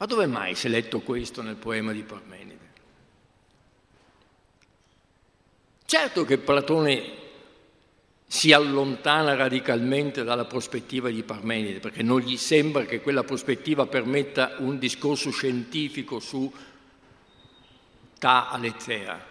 Ma 0.00 0.06
dove 0.06 0.24
mai 0.24 0.54
si 0.54 0.66
è 0.66 0.70
letto 0.70 1.00
questo 1.00 1.42
nel 1.42 1.56
poema 1.56 1.92
di 1.92 2.02
Parmenide? 2.02 2.68
Certo 5.84 6.24
che 6.24 6.38
Platone 6.38 7.18
si 8.26 8.50
allontana 8.54 9.34
radicalmente 9.34 10.24
dalla 10.24 10.46
prospettiva 10.46 11.10
di 11.10 11.22
Parmenide, 11.22 11.80
perché 11.80 12.02
non 12.02 12.20
gli 12.20 12.38
sembra 12.38 12.86
che 12.86 13.02
quella 13.02 13.24
prospettiva 13.24 13.84
permetta 13.84 14.54
un 14.60 14.78
discorso 14.78 15.30
scientifico 15.30 16.18
su 16.18 16.50
ta 18.18 18.48
aletea, 18.48 19.22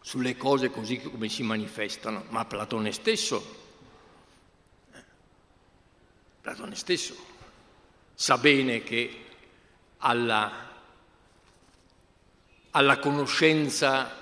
sulle 0.00 0.34
cose 0.38 0.70
così 0.70 0.98
come 0.98 1.28
si 1.28 1.42
manifestano, 1.42 2.24
ma 2.30 2.46
Platone 2.46 2.90
stesso, 2.92 3.56
Platone 6.40 6.74
stesso 6.74 7.14
sa 8.14 8.38
bene 8.38 8.82
che 8.82 9.24
alla, 10.00 10.52
alla 12.70 12.98
conoscenza 12.98 14.18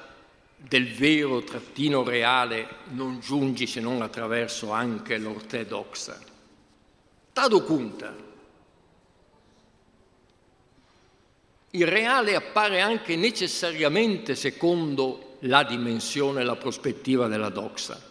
del 0.57 0.93
vero 0.93 1.43
trattino 1.43 2.03
reale 2.03 2.69
non 2.89 3.21
giungi 3.21 3.67
se 3.67 3.81
non 3.81 4.03
attraverso 4.03 4.73
anche 4.73 5.19
l'ortodossa. 5.19 6.19
Tado 7.33 7.63
Kunta. 7.63 8.27
Il 11.71 11.87
reale 11.87 12.35
appare 12.35 12.81
anche 12.81 13.15
necessariamente 13.15 14.35
secondo 14.35 15.37
la 15.41 15.63
dimensione 15.63 16.41
e 16.41 16.45
la 16.45 16.57
prospettiva 16.57 17.29
della 17.29 17.51
doxa. 17.51 18.07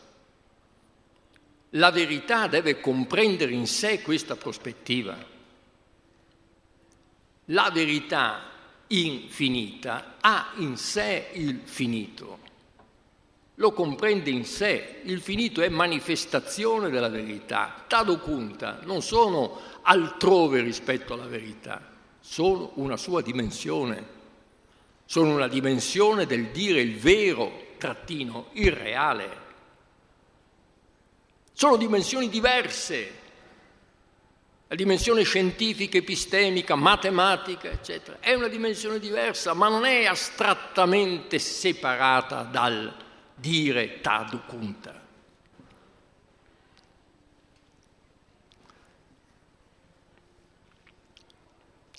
La 1.72 1.92
verità 1.92 2.48
deve 2.48 2.80
comprendere 2.80 3.52
in 3.52 3.68
sé 3.68 4.02
questa 4.02 4.38
prospettiva. 4.38 5.36
La 7.48 7.70
verità 7.74 8.42
infinita 8.88 10.16
ha 10.22 10.54
in 10.58 10.78
sé 10.78 11.30
il 11.34 11.62
finito, 11.64 12.40
lo 13.56 13.74
comprende 13.74 14.30
in 14.30 14.46
sé, 14.46 15.02
il 15.04 15.22
finito 15.22 15.62
è 15.62 15.70
manifestazione 15.70 16.90
della 16.90 17.10
verità, 17.10 17.84
tado 17.88 18.20
punta, 18.20 18.80
non 18.84 19.02
sono 19.02 19.60
altrove 19.82 20.62
rispetto 20.62 21.14
alla 21.14 21.26
verità, 21.26 21.82
sono 22.20 22.72
una 22.76 22.98
sua 22.98 23.22
dimensione 23.22 24.16
sono 25.08 25.34
una 25.34 25.48
dimensione 25.48 26.26
del 26.26 26.48
dire 26.48 26.82
il 26.82 26.98
vero 26.98 27.76
trattino 27.78 28.48
irreale. 28.52 29.46
Sono 31.54 31.78
dimensioni 31.78 32.28
diverse. 32.28 33.26
La 34.70 34.76
dimensione 34.76 35.24
scientifica, 35.24 35.98
epistemica, 35.98 36.76
matematica, 36.76 37.70
eccetera, 37.70 38.18
è 38.20 38.34
una 38.34 38.50
dimensione 38.50 39.00
diversa, 39.00 39.54
ma 39.54 39.70
non 39.70 39.86
è 39.86 40.06
astrattamente 40.06 41.40
separata 41.40 42.42
dal 42.44 42.94
dire 43.34 44.02
tadu 44.02 44.42
kunta. 44.46 45.06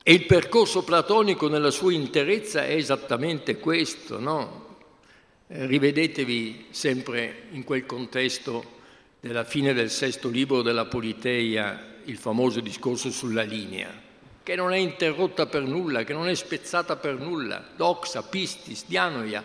E 0.02 0.12
il 0.12 0.26
percorso 0.26 0.84
platonico 0.84 1.48
nella 1.48 1.70
sua 1.70 1.92
interezza 1.92 2.64
è 2.64 2.74
esattamente 2.74 3.58
questo, 3.58 4.18
no? 4.18 4.76
Eh, 5.48 5.66
rivedetevi 5.66 6.66
sempre 6.70 7.44
in 7.50 7.64
quel 7.64 7.86
contesto 7.86 8.76
della 9.20 9.44
fine 9.44 9.72
del 9.72 9.90
sesto 9.90 10.28
libro 10.28 10.60
della 10.60 10.86
Politeia, 10.86 11.96
il 12.08 12.16
famoso 12.16 12.60
discorso 12.60 13.10
sulla 13.10 13.42
linea, 13.42 13.92
che 14.42 14.54
non 14.54 14.72
è 14.72 14.78
interrotta 14.78 15.46
per 15.46 15.62
nulla, 15.62 16.04
che 16.04 16.14
non 16.14 16.26
è 16.28 16.34
spezzata 16.34 16.96
per 16.96 17.18
nulla, 17.18 17.62
doxa, 17.76 18.22
pistis, 18.22 18.84
dianoia, 18.86 19.44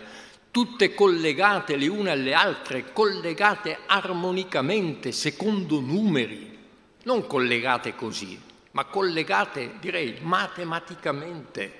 tutte 0.50 0.94
collegate 0.94 1.76
le 1.76 1.88
une 1.88 2.10
alle 2.10 2.32
altre, 2.32 2.92
collegate 2.92 3.80
armonicamente, 3.86 5.12
secondo 5.12 5.80
numeri, 5.80 6.58
non 7.02 7.26
collegate 7.26 7.94
così, 7.94 8.40
ma 8.70 8.86
collegate, 8.86 9.74
direi, 9.78 10.16
matematicamente, 10.22 11.72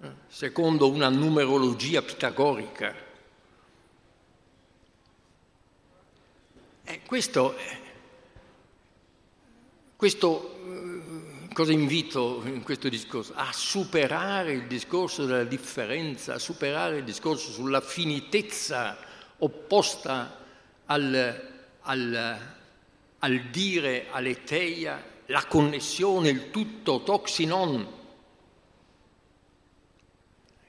eh, 0.00 0.10
secondo 0.28 0.90
una 0.90 1.10
numerologia 1.10 2.00
pitagorica. 2.00 3.10
E 6.84 7.00
questo, 7.06 7.54
questo 10.02 10.56
eh, 10.66 11.54
cosa 11.54 11.70
invito 11.70 12.42
in 12.46 12.64
questo 12.64 12.88
discorso? 12.88 13.34
A 13.36 13.52
superare 13.52 14.50
il 14.50 14.66
discorso 14.66 15.26
della 15.26 15.44
differenza, 15.44 16.34
a 16.34 16.38
superare 16.40 16.96
il 16.96 17.04
discorso 17.04 17.52
sulla 17.52 17.80
finitezza 17.80 18.98
opposta 19.38 20.40
al, 20.86 21.50
al, 21.82 22.38
al 23.16 23.40
dire 23.52 24.06
aletheia 24.10 25.04
la 25.26 25.46
connessione, 25.46 26.30
il 26.30 26.50
tutto, 26.50 27.04
toxinon. 27.04 27.86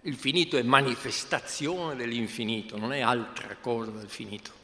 Il 0.02 0.16
finito 0.16 0.58
è 0.58 0.62
manifestazione 0.62 1.96
dell'infinito, 1.96 2.78
non 2.78 2.94
è 2.94 3.02
altra 3.02 3.56
cosa 3.60 3.90
del 3.90 4.10
finito. 4.10 4.62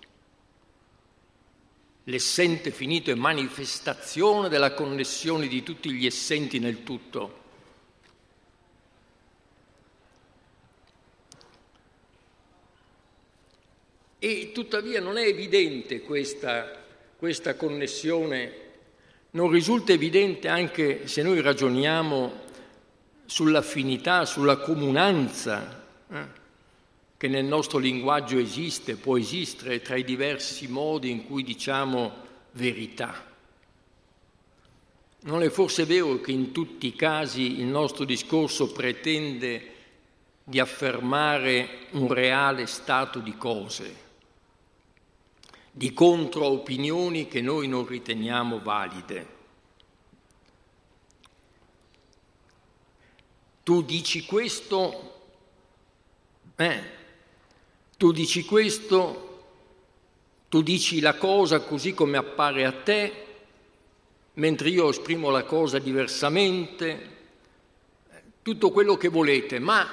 L'essente 2.10 2.72
finito 2.72 3.12
è 3.12 3.14
manifestazione 3.14 4.50
della 4.50 4.74
connessione 4.74 5.48
di 5.48 5.62
tutti 5.62 5.92
gli 5.92 6.08
essenti 6.08 6.58
nel 6.58 6.82
tutto. 6.82 7.38
E 14.18 14.52
tuttavia 14.52 15.00
non 15.00 15.18
è 15.20 15.28
evidente 15.28 16.02
questa, 16.02 16.84
questa 17.16 17.56
connessione 17.56 18.68
non 19.32 19.52
risulta 19.52 19.92
evidente 19.92 20.48
anche 20.48 21.08
se 21.08 21.22
noi 21.22 21.42
ragioniamo 21.42 22.48
sull'affinità, 23.28 24.26
sulla 24.26 24.58
comunanza 24.58 25.86
eh, 26.12 26.39
che 27.20 27.28
nel 27.28 27.44
nostro 27.44 27.78
linguaggio 27.78 28.40
esiste, 28.40 28.96
può 28.96 29.18
esistere 29.18 29.84
tra 29.84 29.98
i 29.98 30.06
diversi 30.06 30.68
modi 30.68 31.12
in 31.12 31.26
cui 31.26 31.44
diciamo 31.44 32.14
verità. 32.54 33.28
Non 35.22 35.44
è 35.44 35.50
forse 35.50 35.84
vero 35.84 36.22
che 36.22 36.32
in 36.32 36.54
tutti 36.54 36.88
i 36.88 36.96
casi 36.96 37.60
il 37.60 37.66
nostro 37.66 38.06
discorso 38.06 38.72
pretende 38.72 39.74
di 40.46 40.60
affermare 40.60 41.88
un 41.92 42.12
reale 42.12 42.66
stato 42.66 43.20
di 43.20 43.36
cose? 43.36 44.08
di 45.80 45.94
controopinioni 45.94 47.30
che 47.30 47.40
noi 47.40 47.70
non 47.70 47.86
riteniamo 47.86 48.60
valide. 48.60 49.38
Tu 53.64 53.84
dici 53.84 54.26
questo, 54.26 55.22
eh, 56.58 56.99
tu 58.00 58.14
dici 58.14 58.46
questo, 58.46 59.42
tu 60.48 60.62
dici 60.62 61.02
la 61.02 61.16
cosa 61.16 61.60
così 61.60 61.94
come 61.94 62.16
appare 62.16 62.64
a 62.64 62.72
te, 62.72 63.26
mentre 64.36 64.70
io 64.70 64.88
esprimo 64.88 65.30
la 65.30 65.44
cosa 65.44 65.80
diversamente, 65.80 67.18
tutto 68.42 68.72
quello 68.72 68.96
che 68.96 69.10
volete, 69.10 69.60
ma 69.60 69.86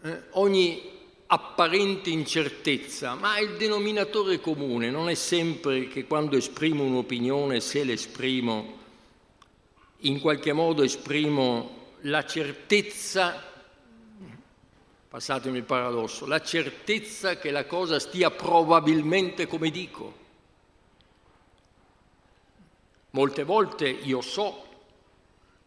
eh, 0.00 0.22
ogni 0.30 0.80
apparente 1.26 2.08
incertezza, 2.08 3.14
ma 3.14 3.38
il 3.38 3.58
denominatore 3.58 4.40
comune 4.40 4.90
non 4.90 5.10
è 5.10 5.14
sempre 5.14 5.86
che 5.86 6.06
quando 6.06 6.38
esprimo 6.38 6.82
un'opinione, 6.82 7.60
se 7.60 7.84
l'esprimo, 7.84 8.78
in 9.98 10.18
qualche 10.18 10.54
modo 10.54 10.82
esprimo 10.82 11.88
la 12.04 12.24
certezza, 12.24 13.49
passatemi 15.10 15.58
il 15.58 15.64
paradosso, 15.64 16.24
la 16.24 16.40
certezza 16.40 17.36
che 17.36 17.50
la 17.50 17.66
cosa 17.66 17.98
stia 17.98 18.30
probabilmente 18.30 19.48
come 19.48 19.70
dico. 19.70 20.18
Molte 23.10 23.42
volte 23.42 23.88
io 23.88 24.20
so, 24.20 24.64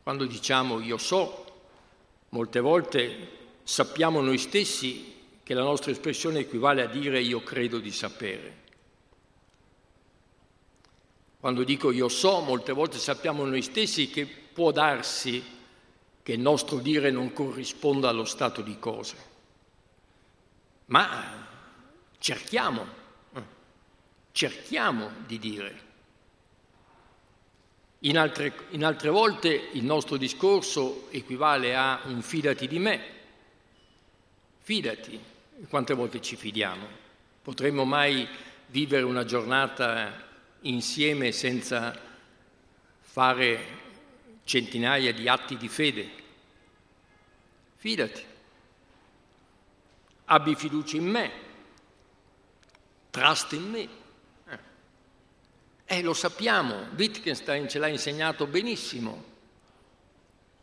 quando 0.02 0.24
diciamo 0.26 0.80
io 0.80 0.98
so, 0.98 1.46
molte 2.30 2.62
volte 2.62 3.30
sappiamo 3.64 4.22
noi 4.22 4.38
stessi 4.38 5.14
che 5.44 5.54
la 5.54 5.64
nostra 5.64 5.92
espressione 5.92 6.40
equivale 6.40 6.82
a 6.82 6.88
dire 6.88 7.20
io 7.20 7.44
credo 7.44 7.80
di 7.80 7.92
sapere. 7.92 8.62
Quando 11.42 11.66
dico 11.66 11.92
io 11.92 12.08
so, 12.08 12.40
molte 12.40 12.72
volte 12.72 12.98
sappiamo 12.98 13.44
noi 13.44 13.62
stessi 13.62 14.10
che 14.10 14.26
può 14.26 14.72
darsi 14.72 15.44
che 16.24 16.32
il 16.32 16.40
nostro 16.40 16.78
dire 16.78 17.12
non 17.12 17.34
corrisponda 17.34 18.08
allo 18.08 18.24
stato 18.24 18.62
di 18.62 18.80
cose, 18.80 19.32
ma 20.86 21.48
cerchiamo, 22.18 22.86
cerchiamo 24.32 25.12
di 25.26 25.40
dire. 25.40 25.92
In 28.00 28.18
altre, 28.18 28.54
in 28.72 28.84
altre 28.84 29.10
volte 29.10 29.70
il 29.74 29.84
nostro 29.84 30.18
discorso 30.18 31.08
equivale 31.12 31.76
a 31.76 32.02
un 32.06 32.22
fidati 32.22 32.68
di 32.68 32.80
me, 32.80 33.02
fidati, 34.60 35.20
quante 35.70 35.94
volte 35.94 36.22
ci 36.22 36.36
fidiamo? 36.36 36.86
Potremmo 37.42 37.86
mai 37.86 38.28
vivere 38.68 39.04
una 39.04 39.24
giornata 39.24 40.32
insieme 40.62 41.32
senza 41.32 41.98
fare 43.00 43.82
centinaia 44.44 45.14
di 45.14 45.28
atti 45.28 45.56
di 45.56 45.68
fede? 45.68 46.10
Fidati. 47.78 48.32
Abbi 50.34 50.56
fiducia 50.56 50.98
in 50.98 51.06
me. 51.06 51.32
Trust 53.12 53.54
in 53.54 53.70
me. 53.70 53.88
Eh, 54.48 54.58
eh 55.86 56.02
lo 56.02 56.16
sappiamo, 56.16 56.88
Wittgenstein 56.98 57.70
ce 57.70 57.78
l'ha 57.78 57.86
insegnato 57.86 58.48
benissimo. 58.48 59.32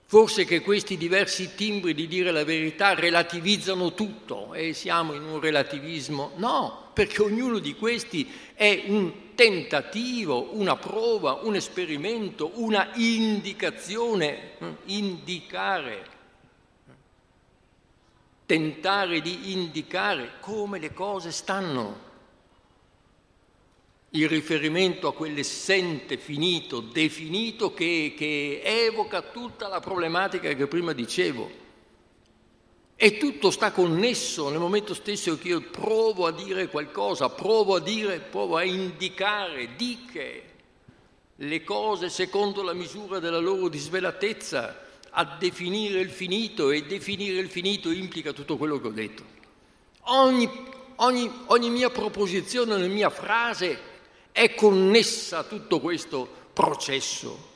Forse 0.06 0.44
che 0.44 0.60
questi 0.60 0.96
diversi 0.96 1.54
timbri 1.54 1.94
di 1.94 2.08
dire 2.08 2.32
la 2.32 2.42
verità 2.42 2.94
relativizzano 2.94 3.94
tutto 3.94 4.54
e 4.54 4.72
siamo 4.72 5.12
in 5.12 5.22
un 5.22 5.38
relativismo? 5.38 6.32
No, 6.34 6.90
perché 6.92 7.22
ognuno 7.22 7.60
di 7.60 7.76
questi 7.76 8.28
è 8.54 8.86
un 8.88 9.34
tentativo, 9.36 10.56
una 10.56 10.74
prova, 10.74 11.34
un 11.42 11.54
esperimento, 11.54 12.50
una 12.54 12.90
indicazione, 12.94 14.54
hm, 14.58 14.76
indicare, 14.86 16.18
tentare 18.50 19.20
di 19.20 19.52
indicare 19.52 20.32
come 20.40 20.80
le 20.80 20.92
cose 20.92 21.30
stanno 21.30 22.08
il 24.10 24.28
riferimento 24.28 25.06
a 25.06 25.14
quell'essente 25.14 26.16
finito, 26.16 26.80
definito, 26.80 27.72
che, 27.72 28.12
che, 28.16 28.60
evoca 28.64 29.22
tutta 29.22 29.68
la 29.68 29.78
problematica 29.78 30.52
che 30.52 30.66
prima 30.66 30.92
dicevo. 30.92 31.48
E 32.96 33.18
tutto 33.18 33.52
sta 33.52 33.70
connesso 33.70 34.48
nel 34.48 34.58
momento 34.58 34.94
stesso 34.94 35.38
che 35.38 35.46
io 35.46 35.60
provo 35.70 36.26
a 36.26 36.32
dire 36.32 36.66
qualcosa, 36.66 37.28
provo 37.28 37.76
a 37.76 37.80
dire, 37.80 38.18
provo 38.18 38.56
a 38.56 38.64
indicare, 38.64 39.76
diche 39.76 40.42
le 41.36 41.62
cose 41.62 42.08
secondo 42.08 42.64
la 42.64 42.74
misura 42.74 43.20
della 43.20 43.38
loro 43.38 43.68
disvelatezza, 43.68 44.88
a 45.10 45.36
definire 45.38 46.00
il 46.00 46.10
finito 46.10 46.70
e 46.70 46.84
definire 46.84 47.38
il 47.38 47.48
finito 47.48 47.90
implica 47.90 48.32
tutto 48.32 48.56
quello 48.56 48.80
che 48.80 48.86
ho 48.86 48.92
detto. 48.92 49.24
Ogni, 50.04 50.48
ogni, 50.96 51.30
ogni 51.46 51.70
mia 51.70 51.90
proposizione, 51.90 52.74
ogni 52.74 52.88
mia 52.88 53.10
frase 53.10 53.78
è 54.32 54.54
connessa 54.54 55.38
a 55.38 55.44
tutto 55.44 55.80
questo 55.80 56.28
processo, 56.52 57.48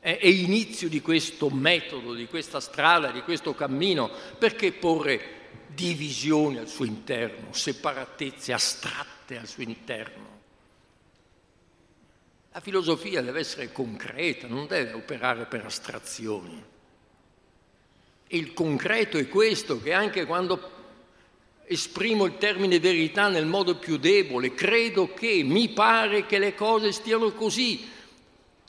è, 0.00 0.18
è 0.18 0.26
inizio 0.26 0.88
di 0.88 1.00
questo 1.00 1.50
metodo, 1.50 2.14
di 2.14 2.26
questa 2.26 2.60
strada, 2.60 3.10
di 3.10 3.22
questo 3.22 3.54
cammino. 3.54 4.10
Perché 4.38 4.72
porre 4.72 5.42
divisioni 5.68 6.58
al 6.58 6.68
suo 6.68 6.84
interno, 6.84 7.52
separatezze 7.52 8.52
astratte 8.52 9.38
al 9.38 9.46
suo 9.46 9.62
interno? 9.62 10.32
La 12.52 12.60
filosofia 12.60 13.20
deve 13.20 13.40
essere 13.40 13.72
concreta, 13.72 14.46
non 14.46 14.68
deve 14.68 14.92
operare 14.92 15.44
per 15.46 15.64
astrazioni. 15.64 16.72
Il 18.28 18.52
concreto 18.52 19.18
è 19.18 19.28
questo, 19.28 19.80
che 19.80 19.92
anche 19.92 20.26
quando 20.26 20.70
esprimo 21.66 22.24
il 22.24 22.36
termine 22.38 22.78
verità 22.78 23.28
nel 23.28 23.46
modo 23.46 23.76
più 23.76 23.96
debole, 23.96 24.54
credo 24.54 25.12
che, 25.14 25.42
mi 25.44 25.68
pare 25.70 26.26
che 26.26 26.38
le 26.38 26.54
cose 26.54 26.92
stiano 26.92 27.32
così. 27.32 27.90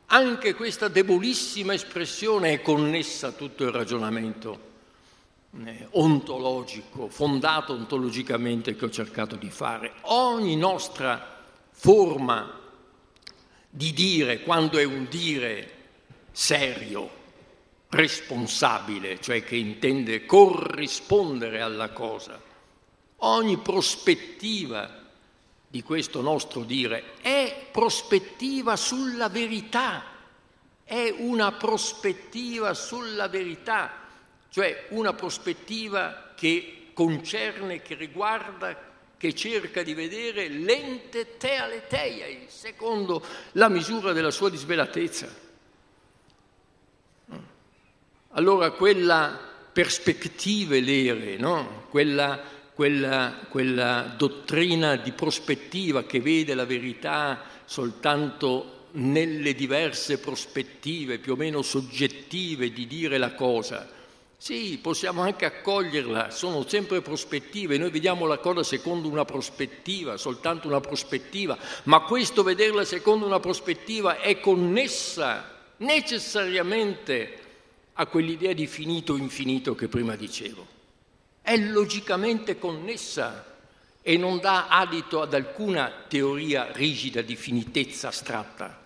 Anche 0.07 0.53
questa 0.53 0.87
debolissima 0.87 1.73
espressione 1.73 2.53
è 2.53 2.61
connessa 2.61 3.27
a 3.27 3.31
tutto 3.31 3.63
il 3.63 3.71
ragionamento 3.71 4.73
eh, 5.63 5.87
ontologico, 5.91 7.09
fondato 7.09 7.73
ontologicamente 7.73 8.75
che 8.75 8.85
ho 8.85 8.89
cercato 8.89 9.35
di 9.35 9.49
fare. 9.49 9.93
Ogni 10.01 10.55
nostra 10.55 11.43
forma 11.71 12.59
di 13.69 13.93
dire, 13.93 14.41
quando 14.41 14.77
è 14.77 14.83
un 14.83 15.07
dire 15.09 15.71
serio, 16.31 17.23
responsabile, 17.95 19.19
cioè 19.21 19.43
che 19.43 19.55
intende 19.55 20.25
corrispondere 20.25 21.61
alla 21.61 21.89
cosa, 21.89 22.39
Ogni 23.19 23.57
prospettiva 23.57 25.03
di 25.67 25.81
questo 25.81 26.21
nostro 26.21 26.63
dire 26.63 27.13
è 27.21 27.67
prospettiva 27.71 28.75
sulla 28.75 29.29
verità, 29.29 30.03
è 30.83 31.13
una 31.17 31.53
prospettiva 31.53 32.73
sulla 32.73 33.27
verità, 33.29 33.91
cioè 34.49 34.87
una 34.89 35.13
prospettiva 35.13 36.33
che 36.35 36.89
concerne, 36.93 37.81
che 37.81 37.95
riguarda, 37.95 38.93
che 39.17 39.33
cerca 39.33 39.81
di 39.81 39.93
vedere 39.93 40.49
l'ente 40.49 41.37
tealeteia, 41.37 42.47
secondo 42.47 43.25
la 43.53 43.69
misura 43.69 44.11
della 44.11 44.31
sua 44.31 44.49
disvelatezza. 44.49 45.43
Allora 48.37 48.71
quella 48.71 49.37
perspettive 49.73 50.79
lere, 50.79 51.35
no? 51.35 51.87
quella 51.89 52.53
quella, 52.75 53.39
quella 53.47 54.13
dottrina 54.17 54.97
di 54.97 55.13
prospettiva 55.13 56.03
che 56.03 56.19
vede 56.19 56.53
la 56.53 56.65
verità 56.65 57.41
soltanto 57.63 58.73
nelle 58.91 59.55
diverse 59.55 60.19
prospettive 60.19 61.17
più 61.17 61.33
o 61.33 61.35
meno 61.37 61.61
soggettive 61.61 62.71
di 62.71 62.85
dire 62.85 63.17
la 63.17 63.33
cosa. 63.33 63.89
Sì, 64.37 64.77
possiamo 64.81 65.21
anche 65.21 65.45
accoglierla, 65.45 66.29
sono 66.29 66.67
sempre 66.67 67.01
prospettive, 67.01 67.77
noi 67.77 67.89
vediamo 67.89 68.25
la 68.25 68.37
cosa 68.37 68.61
secondo 68.61 69.07
una 69.07 69.25
prospettiva, 69.25 70.17
soltanto 70.17 70.67
una 70.67 70.81
prospettiva, 70.81 71.57
ma 71.83 72.01
questo 72.01 72.43
vederla 72.43 72.83
secondo 72.83 73.25
una 73.25 73.39
prospettiva 73.39 74.19
è 74.19 74.39
connessa 74.41 75.51
necessariamente 75.77 77.39
a 77.95 78.05
quell'idea 78.05 78.53
di 78.53 78.67
finito 78.67 79.15
infinito 79.17 79.75
che 79.75 79.87
prima 79.87 80.15
dicevo 80.15 80.75
è 81.45 81.57
logicamente 81.57 82.57
connessa 82.57 83.45
e 84.01 84.17
non 84.17 84.39
dà 84.39 84.67
adito 84.67 85.21
ad 85.21 85.31
alcuna 85.35 86.05
teoria 86.07 86.71
rigida 86.71 87.21
di 87.21 87.35
finitezza 87.35 88.07
astratta. 88.07 88.83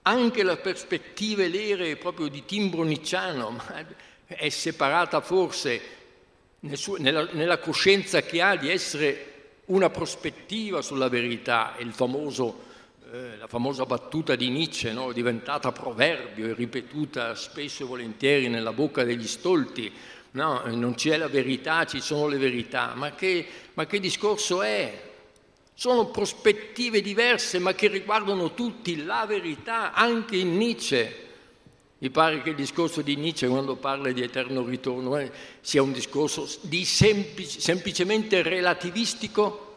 Anche 0.00 0.42
la 0.42 0.56
prospettiva 0.56 1.46
lere 1.46 1.96
proprio 1.96 2.28
di 2.28 2.46
timbro 2.46 2.84
nicciano 2.84 3.60
è 4.24 4.48
separata 4.48 5.20
forse 5.20 5.80
nella, 6.60 7.28
nella 7.32 7.58
coscienza 7.58 8.22
che 8.22 8.40
ha 8.40 8.56
di 8.56 8.70
essere 8.70 9.58
una 9.66 9.90
prospettiva 9.90 10.80
sulla 10.80 11.10
verità, 11.10 11.74
il 11.80 11.92
famoso 11.92 12.70
eh, 13.12 13.36
la 13.36 13.46
famosa 13.46 13.84
battuta 13.84 14.34
di 14.36 14.48
Nietzsche, 14.48 14.90
no? 14.90 15.12
diventata 15.12 15.70
proverbio 15.70 16.48
e 16.48 16.54
ripetuta 16.54 17.34
spesso 17.34 17.82
e 17.82 17.86
volentieri 17.86 18.48
nella 18.48 18.72
bocca 18.72 19.04
degli 19.04 19.26
stolti, 19.26 19.92
no? 20.30 20.62
non 20.68 20.94
c'è 20.94 21.18
la 21.18 21.28
verità, 21.28 21.84
ci 21.84 22.00
sono 22.00 22.26
le 22.26 22.38
verità, 22.38 22.94
ma 22.94 23.14
che, 23.14 23.46
ma 23.74 23.84
che 23.84 24.00
discorso 24.00 24.62
è? 24.62 25.10
Sono 25.74 26.06
prospettive 26.06 27.02
diverse 27.02 27.58
ma 27.58 27.74
che 27.74 27.88
riguardano 27.88 28.54
tutti 28.54 29.04
la 29.04 29.26
verità, 29.26 29.92
anche 29.92 30.36
in 30.36 30.56
Nietzsche. 30.56 31.28
Mi 31.98 32.08
pare 32.08 32.40
che 32.40 32.50
il 32.50 32.56
discorso 32.56 33.02
di 33.02 33.16
Nietzsche 33.16 33.46
quando 33.46 33.76
parla 33.76 34.10
di 34.10 34.22
eterno 34.22 34.64
ritorno 34.64 35.18
eh, 35.18 35.30
sia 35.60 35.82
un 35.82 35.92
discorso 35.92 36.48
di 36.62 36.86
semplice, 36.86 37.60
semplicemente 37.60 38.40
relativistico 38.40 39.71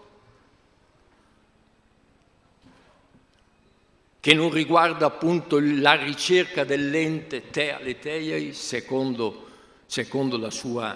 che 4.25 4.33
non 4.33 4.49
riguarda 4.49 5.05
appunto 5.05 5.59
la 5.61 5.93
ricerca 5.93 6.63
dell'ente 6.63 7.51
te 7.51 7.71
aleteia 7.71 8.51
secondo, 8.53 9.49
secondo 9.85 10.35
la 10.39 10.49
sua 10.49 10.95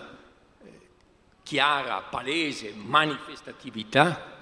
eh, 0.63 0.71
chiara, 1.43 2.01
palese 2.01 2.73
manifestatività. 2.73 4.35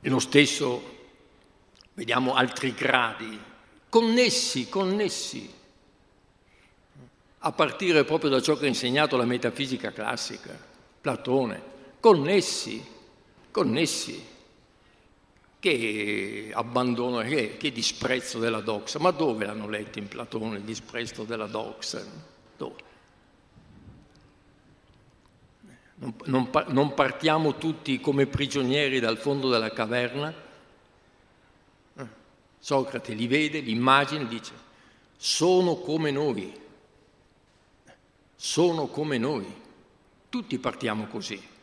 E 0.00 0.08
lo 0.08 0.20
stesso, 0.20 1.08
vediamo 1.94 2.34
altri 2.34 2.74
gradi, 2.74 3.36
connessi, 3.88 4.68
connessi, 4.68 5.52
a 7.38 7.50
partire 7.50 8.04
proprio 8.04 8.30
da 8.30 8.40
ciò 8.40 8.56
che 8.56 8.66
ha 8.66 8.68
insegnato 8.68 9.16
la 9.16 9.24
metafisica 9.24 9.90
classica, 9.90 10.56
Platone, 11.00 11.60
connessi 11.98 12.94
connessi. 13.58 14.36
Che 15.60 16.50
abbandono, 16.54 17.18
che, 17.22 17.56
che 17.56 17.72
disprezzo 17.72 18.38
della 18.38 18.60
doxa. 18.60 19.00
Ma 19.00 19.10
dove 19.10 19.44
l'hanno 19.44 19.68
letto 19.68 19.98
in 19.98 20.06
Platone 20.06 20.58
il 20.58 20.62
disprezzo 20.62 21.24
della 21.24 21.46
doxa? 21.46 22.04
Dove? 22.56 22.86
Non, 25.96 26.14
non, 26.26 26.48
non 26.68 26.94
partiamo 26.94 27.56
tutti 27.56 28.00
come 28.00 28.26
prigionieri 28.26 29.00
dal 29.00 29.18
fondo 29.18 29.50
della 29.50 29.72
caverna? 29.72 30.32
Eh, 31.96 32.06
Socrate 32.60 33.14
li 33.14 33.26
vede, 33.26 33.58
li 33.58 33.72
immagina 33.72 34.22
e 34.22 34.28
dice, 34.28 34.52
sono 35.16 35.74
come 35.78 36.12
noi, 36.12 36.56
sono 38.36 38.86
come 38.86 39.18
noi. 39.18 39.52
Tutti 40.28 40.56
partiamo 40.60 41.08
così 41.08 41.56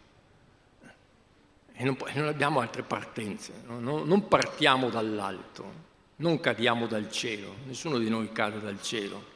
e 1.77 1.83
non, 1.83 1.97
non 2.13 2.27
abbiamo 2.27 2.61
altre 2.61 2.83
partenze, 2.83 3.53
no? 3.67 4.03
non 4.03 4.27
partiamo 4.27 4.89
dall'alto, 4.89 5.83
non 6.17 6.39
cadiamo 6.39 6.87
dal 6.87 7.11
cielo, 7.11 7.55
nessuno 7.65 7.97
di 7.97 8.09
noi 8.09 8.31
cade 8.31 8.61
dal 8.61 8.81
cielo. 8.81 9.33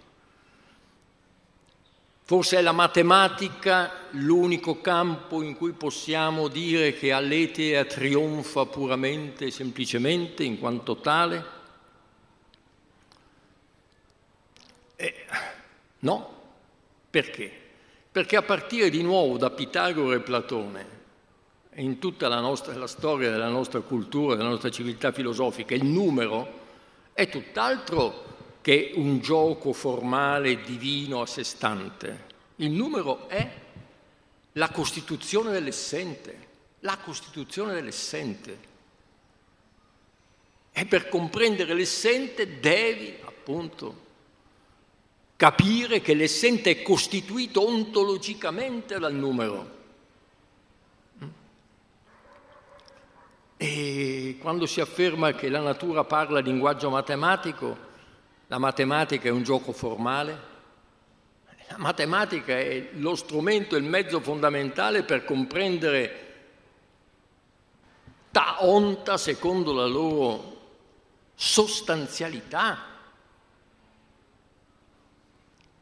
Forse 2.24 2.60
è 2.60 2.62
la 2.62 2.72
matematica 2.72 3.92
l'unico 4.12 4.80
campo 4.80 5.42
in 5.42 5.56
cui 5.56 5.72
possiamo 5.74 6.48
dire 6.48 6.94
che 6.94 7.12
Aletea 7.12 7.84
trionfa 7.86 8.68
puramente 8.68 9.46
e 9.46 9.52
semplicemente 9.52 10.44
in 10.44 10.60
quanto 10.60 10.98
tale? 10.98 11.46
Eh, 14.96 15.26
no, 16.00 16.42
perché? 17.10 17.52
Perché 18.12 18.36
a 18.36 18.44
partire 18.44 18.92
di 18.92 19.02
nuovo 19.02 19.38
da 19.38 19.50
Pitagora 19.50 20.16
e 20.16 20.20
Platone 20.20 20.99
in 21.80 21.98
tutta 21.98 22.28
la, 22.28 22.40
nostra, 22.40 22.76
la 22.76 22.88
storia 22.88 23.32
della 23.32 23.48
nostra 23.48 23.80
cultura, 23.80 24.36
della 24.36 24.50
nostra 24.50 24.70
civiltà 24.70 25.12
filosofica, 25.12 25.74
il 25.74 25.86
numero 25.86 26.58
è 27.14 27.30
tutt'altro 27.30 28.28
che 28.62 28.92
un 28.96 29.20
gioco 29.20 29.72
formale 29.72 30.62
divino 30.62 31.22
a 31.22 31.26
sé 31.26 31.44
stante. 31.44 32.28
Il 32.58 32.72
numero 32.72 33.30
è 33.30 33.50
la 34.54 34.70
costituzione 34.70 35.52
dell'essente, 35.52 36.48
la 36.82 36.98
costituzione 36.98 37.74
dell'essente. 37.74 38.68
E 40.72 40.86
per 40.86 41.08
comprendere 41.08 41.74
l'essente 41.74 42.60
devi 42.60 43.16
appunto 43.24 44.08
capire 45.38 46.02
che 46.02 46.14
l'essente 46.14 46.72
è 46.72 46.82
costituito 46.82 47.66
ontologicamente 47.66 49.00
dal 49.00 49.14
numero. 49.14 49.78
E 53.62 54.38
quando 54.40 54.66
si 54.66 54.80
afferma 54.80 55.34
che 55.34 55.50
la 55.50 55.60
natura 55.60 56.06
parla 56.06 56.40
linguaggio 56.40 56.90
matematico, 56.90 57.78
la 58.48 58.58
matematica 58.58 59.28
è 59.28 59.32
un 59.32 59.44
gioco 59.44 59.74
formale, 59.74 60.48
matematica 61.76 62.58
è 62.58 62.92
lo 62.94 63.16
strumento, 63.16 63.76
il 63.76 63.84
mezzo 63.84 64.22
fondamentale 64.22 65.04
per 65.04 65.26
comprendere 65.26 66.28
ta 68.32 68.64
onta 68.66 69.18
secondo 69.18 69.74
la 69.74 69.88
loro 69.88 70.62
sostanzialità. 71.36 72.78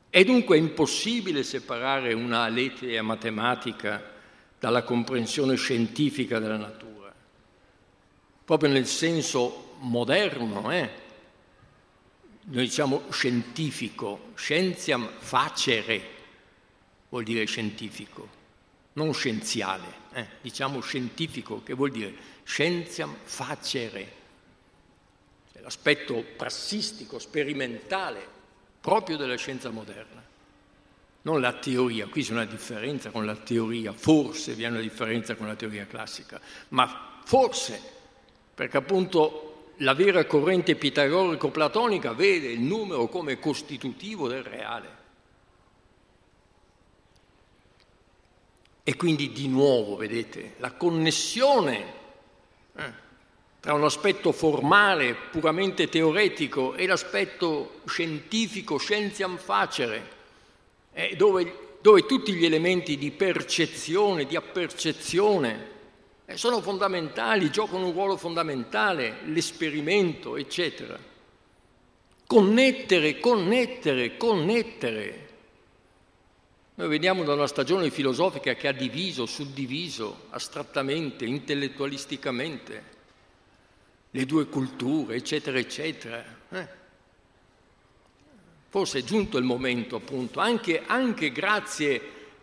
È 0.09 0.23
dunque 0.23 0.57
impossibile 0.57 1.43
separare 1.43 2.13
una 2.13 2.41
aletea 2.41 3.03
matematica 3.03 4.15
dalla 4.57 4.81
comprensione 4.81 5.55
scientifica 5.55 6.39
della 6.39 6.57
natura, 6.57 6.96
proprio 8.47 8.69
nel 8.69 8.87
senso 8.87 9.75
moderno, 9.79 10.71
eh? 10.71 10.89
noi 12.45 12.63
diciamo 12.63 13.11
scientifico, 13.11 14.31
scienziam 14.35 15.05
facere 15.19 16.15
vuol 17.09 17.25
dire 17.25 17.43
scientifico, 17.43 18.25
non 18.93 19.13
scienziale, 19.13 19.85
eh? 20.13 20.25
diciamo 20.39 20.79
scientifico 20.79 21.61
che 21.61 21.73
vuol 21.73 21.91
dire 21.91 22.15
scienziam 22.45 23.13
facere, 23.21 24.11
è 25.51 25.59
l'aspetto 25.59 26.23
prassistico, 26.37 27.19
sperimentale 27.19 28.25
proprio 28.79 29.17
della 29.17 29.35
scienza 29.35 29.71
moderna, 29.71 30.23
non 31.23 31.41
la 31.41 31.51
teoria, 31.51 32.07
qui 32.07 32.23
c'è 32.23 32.31
una 32.31 32.45
differenza 32.45 33.09
con 33.09 33.25
la 33.25 33.35
teoria, 33.35 33.91
forse 33.91 34.53
vi 34.53 34.63
è 34.63 34.69
una 34.69 34.79
differenza 34.79 35.35
con 35.35 35.47
la 35.47 35.55
teoria 35.55 35.85
classica, 35.85 36.39
ma 36.69 37.19
forse, 37.25 37.95
perché 38.57 38.77
appunto 38.77 39.73
la 39.77 39.93
vera 39.93 40.25
corrente 40.25 40.73
pitagorico-platonica 40.75 42.13
vede 42.13 42.47
il 42.47 42.59
numero 42.59 43.07
come 43.07 43.37
costitutivo 43.37 44.27
del 44.27 44.41
reale. 44.41 44.95
E 48.81 48.95
quindi 48.95 49.31
di 49.31 49.47
nuovo, 49.47 49.95
vedete, 49.95 50.55
la 50.57 50.71
connessione 50.71 51.93
eh, 52.75 52.93
tra 53.59 53.73
un 53.73 53.83
aspetto 53.83 54.31
formale, 54.31 55.13
puramente 55.29 55.87
teoretico, 55.87 56.73
e 56.73 56.87
l'aspetto 56.87 57.81
scientifico, 57.85 58.77
scienziam 58.77 59.37
facere, 59.37 60.09
eh, 60.93 61.15
dove, 61.15 61.75
dove 61.79 62.07
tutti 62.07 62.33
gli 62.33 62.45
elementi 62.45 62.97
di 62.97 63.11
percezione, 63.11 64.25
di 64.25 64.35
appercezione, 64.35 65.75
sono 66.35 66.61
fondamentali, 66.61 67.49
giocano 67.49 67.85
un 67.85 67.93
ruolo 67.93 68.17
fondamentale, 68.17 69.19
l'esperimento, 69.23 70.35
eccetera. 70.35 70.99
Connettere, 72.27 73.19
connettere, 73.19 74.17
connettere. 74.17 75.29
Noi 76.75 76.87
veniamo 76.89 77.23
da 77.23 77.33
una 77.33 77.47
stagione 77.47 77.89
filosofica 77.89 78.55
che 78.55 78.67
ha 78.67 78.73
diviso, 78.73 79.25
suddiviso 79.25 80.25
astrattamente, 80.31 81.23
intellettualisticamente 81.23 82.95
le 84.11 84.25
due 84.25 84.47
culture, 84.47 85.15
eccetera, 85.15 85.57
eccetera. 85.57 86.23
Eh. 86.49 86.67
Forse 88.67 88.99
è 88.99 89.03
giunto 89.03 89.37
il 89.37 89.45
momento, 89.45 89.95
appunto, 89.95 90.41
anche, 90.41 90.83
anche 90.85 91.31
grazie 91.31 92.01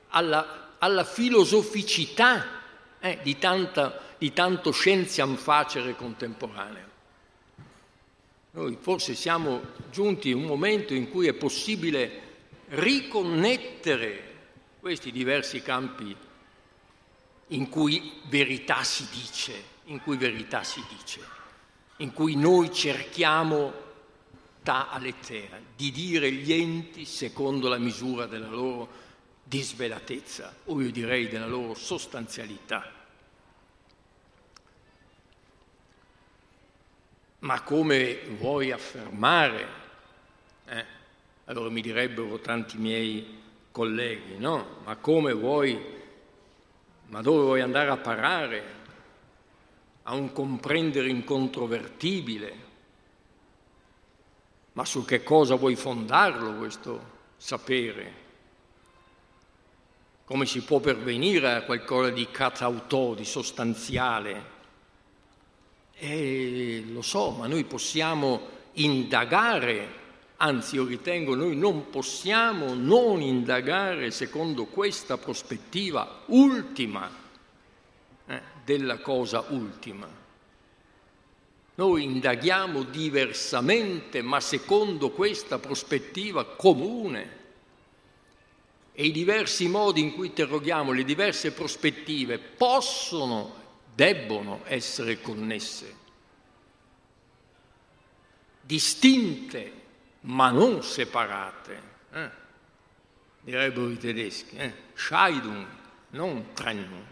alla, 0.08 0.76
alla 0.78 1.04
filosoficità 1.04 2.62
eh, 3.04 3.18
di, 3.22 3.36
tanta, 3.36 4.00
di 4.16 4.32
tanto 4.32 4.70
scienziam 4.70 5.36
facere 5.36 5.94
contemporaneo. 5.94 6.92
Noi 8.52 8.78
forse 8.80 9.14
siamo 9.14 9.60
giunti 9.90 10.30
in 10.30 10.36
un 10.36 10.44
momento 10.44 10.94
in 10.94 11.10
cui 11.10 11.26
è 11.26 11.34
possibile 11.34 12.22
riconnettere 12.68 14.32
questi 14.80 15.12
diversi 15.12 15.60
campi 15.60 16.16
in 17.48 17.68
cui 17.68 18.20
verità 18.28 18.82
si 18.82 19.06
dice, 19.10 19.52
in 19.84 20.00
cui 20.00 20.16
verità 20.16 20.62
si 20.62 20.82
dice, 20.88 21.20
in 21.98 22.10
cui 22.14 22.36
noi 22.36 22.72
cerchiamo 22.72 23.82
ta 24.62 24.88
aletea, 24.88 25.60
di 25.76 25.90
dire 25.90 26.32
gli 26.32 26.54
enti 26.54 27.04
secondo 27.04 27.68
la 27.68 27.76
misura 27.76 28.24
della 28.24 28.48
loro 28.48 28.88
disvelatezza, 29.44 30.54
o 30.64 30.80
io 30.80 30.90
direi 30.90 31.28
della 31.28 31.46
loro 31.46 31.74
sostanzialità. 31.74 32.90
Ma 37.40 37.60
come 37.60 38.20
vuoi 38.38 38.72
affermare? 38.72 39.66
Eh, 40.64 40.84
allora 41.44 41.68
mi 41.68 41.82
direbbero 41.82 42.38
tanti 42.38 42.78
miei 42.78 43.42
colleghi, 43.70 44.38
no? 44.38 44.78
Ma 44.84 44.96
come 44.96 45.34
vuoi, 45.34 45.78
ma 47.08 47.20
dove 47.20 47.42
vuoi 47.42 47.60
andare 47.60 47.90
a 47.90 47.98
parare? 47.98 48.82
A 50.04 50.14
un 50.14 50.32
comprendere 50.32 51.08
incontrovertibile? 51.08 52.56
Ma 54.72 54.84
su 54.84 55.04
che 55.04 55.22
cosa 55.22 55.54
vuoi 55.54 55.76
fondarlo 55.76 56.54
questo 56.54 57.12
sapere? 57.36 58.23
Come 60.26 60.46
si 60.46 60.62
può 60.62 60.80
pervenire 60.80 61.52
a 61.52 61.62
qualcosa 61.62 62.08
di 62.08 62.26
catautò, 62.30 63.12
di 63.14 63.26
sostanziale? 63.26 64.52
E 65.96 66.82
lo 66.88 67.02
so, 67.02 67.30
ma 67.32 67.46
noi 67.46 67.64
possiamo 67.64 68.48
indagare, 68.72 69.88
anzi 70.38 70.76
io 70.76 70.86
ritengo 70.86 71.34
noi 71.34 71.56
non 71.56 71.90
possiamo 71.90 72.72
non 72.74 73.20
indagare 73.20 74.10
secondo 74.10 74.64
questa 74.64 75.18
prospettiva 75.18 76.22
ultima 76.26 77.10
eh, 78.26 78.40
della 78.64 78.98
cosa 78.98 79.44
ultima. 79.50 80.08
Noi 81.76 82.04
indaghiamo 82.04 82.84
diversamente, 82.84 84.22
ma 84.22 84.40
secondo 84.40 85.10
questa 85.10 85.58
prospettiva 85.58 86.44
comune. 86.46 87.42
E 88.96 89.06
i 89.06 89.10
diversi 89.10 89.66
modi 89.66 90.00
in 90.00 90.14
cui 90.14 90.28
interroghiamo 90.28 90.92
le 90.92 91.02
diverse 91.02 91.52
prospettive 91.52 92.38
possono 92.38 93.62
debbono 93.92 94.62
essere 94.64 95.20
connesse, 95.20 95.96
distinte 98.60 99.82
ma 100.20 100.50
non 100.50 100.82
separate, 100.82 101.82
eh? 102.12 102.30
direbbero 103.40 103.90
i 103.90 103.98
tedeschi, 103.98 104.56
eh? 104.56 104.72
Scheidung, 104.94 105.66
non 106.10 106.52
Trennung. 106.54 107.06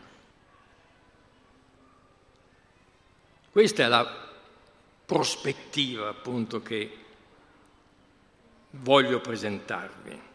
Questa 3.50 3.82
è 3.82 3.88
la 3.88 4.30
prospettiva 5.04 6.08
appunto 6.08 6.62
che 6.62 6.98
voglio 8.70 9.20
presentarvi. 9.20 10.30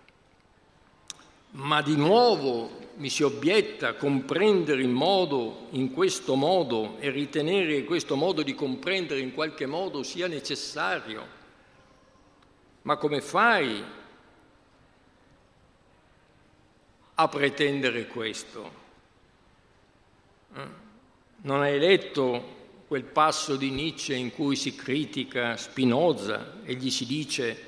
Ma 1.52 1.82
di 1.82 1.96
nuovo 1.96 2.86
mi 2.98 3.10
si 3.10 3.24
obietta 3.24 3.94
comprendere 3.94 4.82
in, 4.82 4.92
modo, 4.92 5.68
in 5.72 5.92
questo 5.92 6.36
modo 6.36 6.98
e 7.00 7.10
ritenere 7.10 7.76
che 7.76 7.84
questo 7.84 8.16
modo 8.16 8.42
di 8.42 8.56
comprendere 8.56 9.20
in 9.20 9.34
qualche 9.34 9.66
modo 9.66 10.04
sia 10.04 10.28
necessario. 10.28 11.36
Ma 12.84 12.98
come 12.98 13.22
fai 13.22 13.84
a 17.16 17.28
pretendere 17.28 18.08
questo? 18.08 18.72
Eh? 20.56 20.86
Non 21.42 21.62
hai 21.62 21.78
letto 21.78 22.56
quel 22.88 23.04
passo 23.04 23.58
di 23.58 23.70
Nietzsche 23.70 24.16
in 24.16 24.32
cui 24.34 24.56
si 24.56 24.74
critica 24.74 25.56
Spinoza 25.56 26.62
e 26.64 26.74
gli 26.76 26.90
si 26.90 27.06
dice 27.06 27.67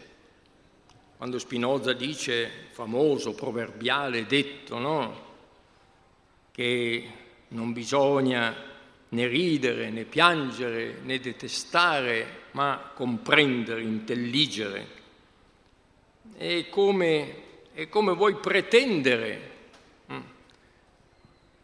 quando 1.20 1.38
Spinoza 1.38 1.92
dice, 1.92 2.50
famoso, 2.72 3.34
proverbiale 3.34 4.26
detto, 4.26 4.78
no? 4.78 5.28
che 6.50 7.12
non 7.50 7.74
bisogna 7.74 8.56
né 9.10 9.28
ridere, 9.28 9.90
né 9.90 10.06
piangere, 10.06 11.00
né 11.04 11.20
detestare, 11.20 12.44
ma 12.52 12.92
comprendere, 12.96 13.82
intelligere. 13.82 14.88
E 16.38 16.70
come, 16.70 17.36
e 17.74 17.90
come 17.90 18.14
vuoi 18.14 18.36
pretendere 18.36 19.52
hm, 20.06 20.22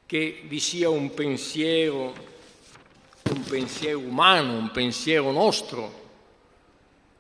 che 0.06 0.42
vi 0.48 0.60
sia 0.60 0.90
un 0.90 1.14
pensiero, 1.14 2.14
un 3.32 3.44
pensiero 3.46 4.00
umano, 4.00 4.58
un 4.58 4.72
pensiero 4.72 5.32
nostro, 5.32 6.04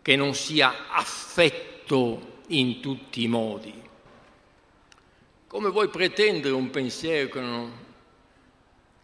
che 0.01 0.17
non 0.17 0.35
sia 0.35 0.89
affetto 0.89 1.74
tutto 1.85 2.41
in 2.47 2.79
tutti 2.81 3.23
i 3.23 3.27
modi. 3.27 3.83
Come 5.47 5.69
vuoi 5.69 5.87
pretendere 5.87 6.53
un 6.53 6.69
pensiero 6.69 7.29
che, 7.29 7.39
non, 7.39 7.71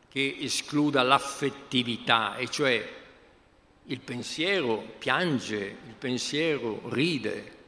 che 0.10 0.38
escluda 0.40 1.04
l'affettività, 1.04 2.36
e 2.36 2.50
cioè 2.50 3.00
il 3.86 4.00
pensiero 4.00 4.78
piange, 4.98 5.58
il 5.58 5.96
pensiero 5.98 6.82
ride. 6.90 7.60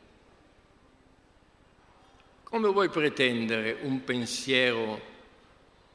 Come 2.44 2.68
vuoi 2.70 2.90
pretendere 2.90 3.78
un 3.82 4.04
pensiero 4.04 5.12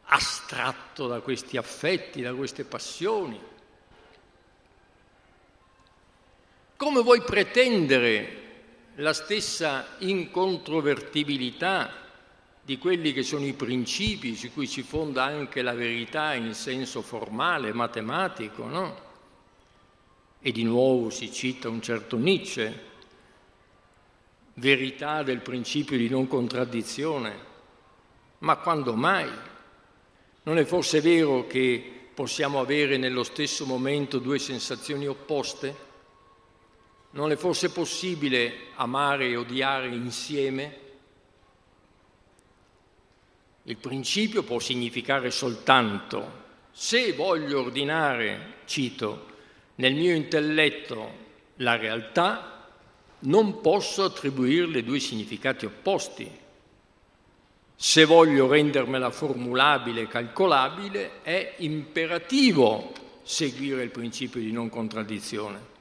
astratto 0.05 1.07
da 1.07 1.21
questi 1.21 1.57
affetti, 1.57 2.23
da 2.23 2.35
queste 2.35 2.65
passioni? 2.65 3.41
Come 6.77 7.03
vuoi 7.03 7.21
pretendere 7.23 8.38
la 9.01 9.13
stessa 9.13 9.87
incontrovertibilità 9.99 12.07
di 12.63 12.79
quelli 12.79 13.13
che 13.13 13.23
sono 13.23 13.47
i 13.47 13.53
principi 13.53 14.35
su 14.35 14.53
cui 14.53 14.67
si 14.67 14.83
fonda 14.83 15.23
anche 15.25 15.63
la 15.63 15.75
verità 15.75 16.35
in 16.35 16.53
senso 16.53 17.01
formale, 17.03 17.73
matematico, 17.73 18.67
no? 18.67 19.07
E 20.41 20.53
di 20.53 20.65
nuovo 20.65 21.11
si 21.11 21.33
cita 21.33 21.69
un 21.69 21.81
certo 21.81 22.17
Nietzsche, 22.17 22.87
verità 24.55 25.23
del 25.23 25.41
principio 25.41 25.97
di 25.97 26.09
non 26.09 26.27
contraddizione. 26.27 27.47
Ma 28.39 28.57
quando 28.57 28.95
mai? 28.95 29.31
Non 30.43 30.59
è 30.59 30.65
forse 30.65 31.01
vero 31.01 31.47
che 31.47 32.11
possiamo 32.13 32.59
avere 32.59 32.97
nello 32.97 33.23
stesso 33.23 33.65
momento 33.65 34.19
due 34.19 34.41
sensazioni 34.41 35.07
opposte? 35.07 35.87
Non 37.19 37.33
è 37.33 37.37
forse 37.37 37.71
possibile 37.71 38.69
amare 38.77 39.27
e 39.27 39.37
odiare 39.37 39.89
insieme? 39.89 40.79
Il 43.65 43.77
principio 43.77 44.45
può 44.45 44.61
significare 44.61 45.33
soltanto 45.33 46.47
se 46.71 47.13
voglio 47.15 47.59
ordinare, 47.59 48.59
cito, 48.67 49.27
nel 49.75 49.95
mio 49.95 50.15
intelletto 50.15 51.11
la 51.57 51.75
realtà, 51.75 52.69
non 53.21 53.61
posso 53.63 54.05
attribuirle 54.05 54.85
due 54.85 55.01
significati 55.01 55.67
opposti. 55.67 56.31
Se 57.75 58.05
voglio 58.05 58.47
rendermela 58.47 59.11
formulabile 59.11 60.03
e 60.03 60.07
calcolabile, 60.07 61.23
è 61.23 61.55
imperativo 61.57 62.93
seguire 63.25 63.83
il 63.83 63.91
principio 63.91 64.41
di 64.41 64.53
non 64.53 64.69
contraddizione. 64.69 65.78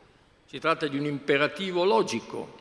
Si 0.50 0.60
tratta 0.60 0.88
di 0.88 0.98
un 0.98 1.04
imperativo 1.04 1.84
logico. 1.84 2.56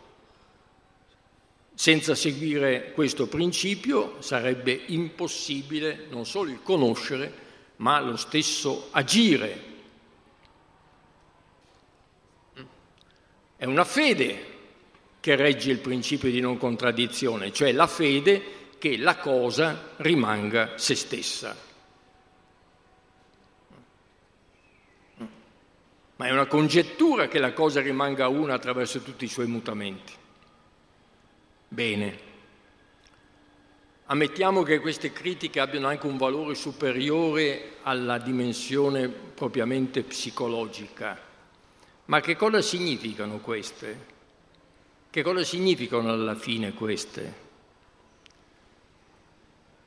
Senza 1.72 2.16
seguire 2.16 2.90
questo 2.92 3.28
principio 3.28 4.20
sarebbe 4.20 4.72
impossibile 4.86 6.06
non 6.10 6.26
solo 6.26 6.50
il 6.50 6.62
conoscere, 6.64 7.32
ma 7.76 8.00
lo 8.00 8.16
stesso 8.16 8.88
agire. 8.90 9.74
È 13.54 13.64
una 13.64 13.84
fede 13.84 14.54
che 15.20 15.36
regge 15.36 15.70
il 15.70 15.78
principio 15.78 16.28
di 16.28 16.40
non 16.40 16.58
contraddizione, 16.58 17.52
cioè 17.52 17.70
la 17.70 17.86
fede 17.86 18.74
che 18.78 18.96
la 18.96 19.16
cosa 19.16 19.92
rimanga 19.98 20.76
se 20.76 20.96
stessa. 20.96 21.65
Ma 26.16 26.26
è 26.26 26.32
una 26.32 26.46
congettura 26.46 27.28
che 27.28 27.38
la 27.38 27.52
cosa 27.52 27.80
rimanga 27.80 28.28
una 28.28 28.54
attraverso 28.54 29.00
tutti 29.00 29.24
i 29.24 29.28
suoi 29.28 29.46
mutamenti. 29.46 30.12
Bene. 31.68 32.34
Ammettiamo 34.06 34.62
che 34.62 34.80
queste 34.80 35.12
critiche 35.12 35.60
abbiano 35.60 35.88
anche 35.88 36.06
un 36.06 36.16
valore 36.16 36.54
superiore 36.54 37.78
alla 37.82 38.18
dimensione 38.18 39.08
propriamente 39.08 40.02
psicologica. 40.04 41.20
Ma 42.06 42.20
che 42.20 42.36
cosa 42.36 42.62
significano 42.62 43.38
queste? 43.38 44.14
Che 45.10 45.22
cosa 45.22 45.42
significano 45.44 46.12
alla 46.12 46.36
fine 46.36 46.72
queste? 46.72 47.44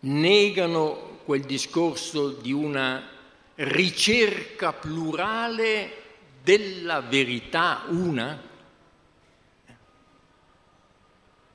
Negano 0.02 1.20
quel 1.24 1.42
discorso 1.42 2.30
di 2.30 2.52
una 2.52 3.08
ricerca 3.56 4.74
plurale 4.74 6.09
della 6.44 7.02
verità 7.02 7.84
una? 7.88 8.48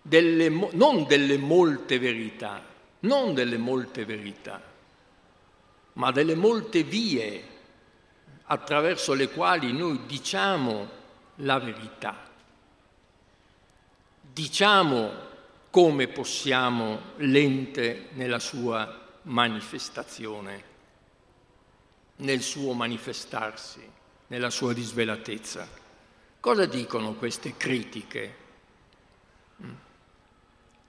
Delle, 0.02 0.48
non 0.48 1.06
delle 1.06 1.38
molte 1.38 1.98
verità, 1.98 2.62
non 3.00 3.34
delle 3.34 3.56
molte 3.56 4.04
verità, 4.04 4.60
ma 5.94 6.10
delle 6.10 6.34
molte 6.34 6.82
vie 6.82 7.52
attraverso 8.44 9.14
le 9.14 9.30
quali 9.30 9.72
noi 9.72 10.04
diciamo 10.06 11.02
la 11.36 11.58
verità 11.58 12.24
diciamo 14.34 15.12
come 15.70 16.08
possiamo 16.08 17.12
l'ente 17.18 18.08
nella 18.14 18.40
sua 18.40 19.02
manifestazione, 19.22 20.64
nel 22.16 22.42
suo 22.42 22.72
manifestarsi, 22.72 23.88
nella 24.28 24.50
sua 24.50 24.72
disvelatezza. 24.72 25.68
Cosa 26.40 26.66
dicono 26.66 27.14
queste 27.14 27.56
critiche? 27.56 28.42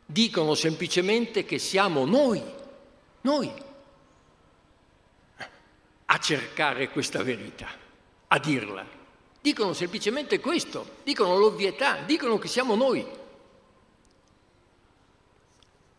Dicono 0.05 0.53
semplicemente 0.53 1.45
che 1.45 1.57
siamo 1.57 2.05
noi, 2.05 2.43
noi, 3.21 3.51
a 6.05 6.19
cercare 6.19 6.89
questa 6.89 7.23
verità, 7.23 7.69
a 8.27 8.39
dirla. 8.39 8.85
Dicono 9.41 9.73
semplicemente 9.73 10.39
questo, 10.39 10.97
dicono 11.03 11.37
l'ovvietà, 11.37 12.01
dicono 12.01 12.37
che 12.37 12.47
siamo 12.47 12.75
noi. 12.75 13.05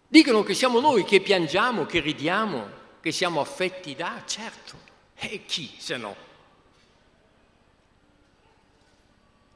Dicono 0.08 0.42
che 0.42 0.54
siamo 0.54 0.80
noi 0.80 1.04
che 1.04 1.20
piangiamo, 1.20 1.84
che 1.86 2.00
ridiamo, 2.00 2.68
che 3.00 3.10
siamo 3.10 3.40
affetti 3.40 3.94
da, 3.94 4.22
certo. 4.26 4.78
E 5.14 5.44
chi 5.46 5.74
se 5.78 5.96
no? 5.96 6.25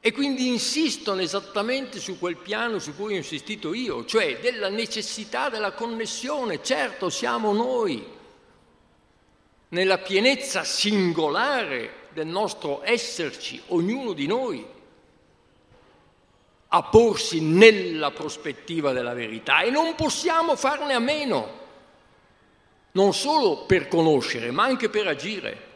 E 0.03 0.11
quindi 0.11 0.47
insistono 0.47 1.21
esattamente 1.21 1.99
su 1.99 2.17
quel 2.17 2.37
piano 2.37 2.79
su 2.79 2.95
cui 2.95 3.13
ho 3.13 3.17
insistito 3.17 3.71
io, 3.71 4.03
cioè 4.03 4.39
della 4.39 4.67
necessità 4.67 5.47
della 5.49 5.73
connessione. 5.73 6.63
Certo, 6.63 7.11
siamo 7.11 7.53
noi, 7.53 8.03
nella 9.69 9.99
pienezza 9.99 10.63
singolare 10.63 12.07
del 12.13 12.25
nostro 12.25 12.81
esserci, 12.83 13.61
ognuno 13.67 14.13
di 14.13 14.25
noi 14.25 14.65
a 16.73 16.83
porsi 16.83 17.39
nella 17.39 18.09
prospettiva 18.09 18.93
della 18.93 19.13
verità 19.13 19.61
e 19.61 19.69
non 19.69 19.93
possiamo 19.93 20.55
farne 20.55 20.95
a 20.95 20.99
meno, 20.99 21.59
non 22.93 23.13
solo 23.13 23.65
per 23.65 23.87
conoscere, 23.87 24.49
ma 24.49 24.63
anche 24.63 24.89
per 24.89 25.05
agire. 25.05 25.69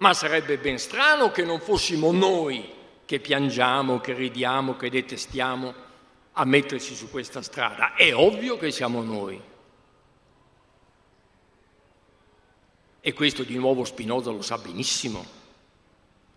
Ma 0.00 0.14
sarebbe 0.14 0.56
ben 0.56 0.78
strano 0.78 1.30
che 1.30 1.44
non 1.44 1.60
fossimo 1.60 2.10
noi 2.10 2.78
che 3.04 3.20
piangiamo, 3.20 4.00
che 4.00 4.14
ridiamo, 4.14 4.76
che 4.76 4.88
detestiamo 4.88 5.74
a 6.32 6.44
metterci 6.44 6.94
su 6.94 7.10
questa 7.10 7.42
strada. 7.42 7.94
È 7.94 8.14
ovvio 8.14 8.56
che 8.56 8.70
siamo 8.70 9.02
noi. 9.02 9.40
E 13.02 13.12
questo 13.12 13.42
di 13.42 13.56
nuovo 13.56 13.84
Spinoza 13.84 14.30
lo 14.30 14.40
sa 14.40 14.56
benissimo, 14.56 15.24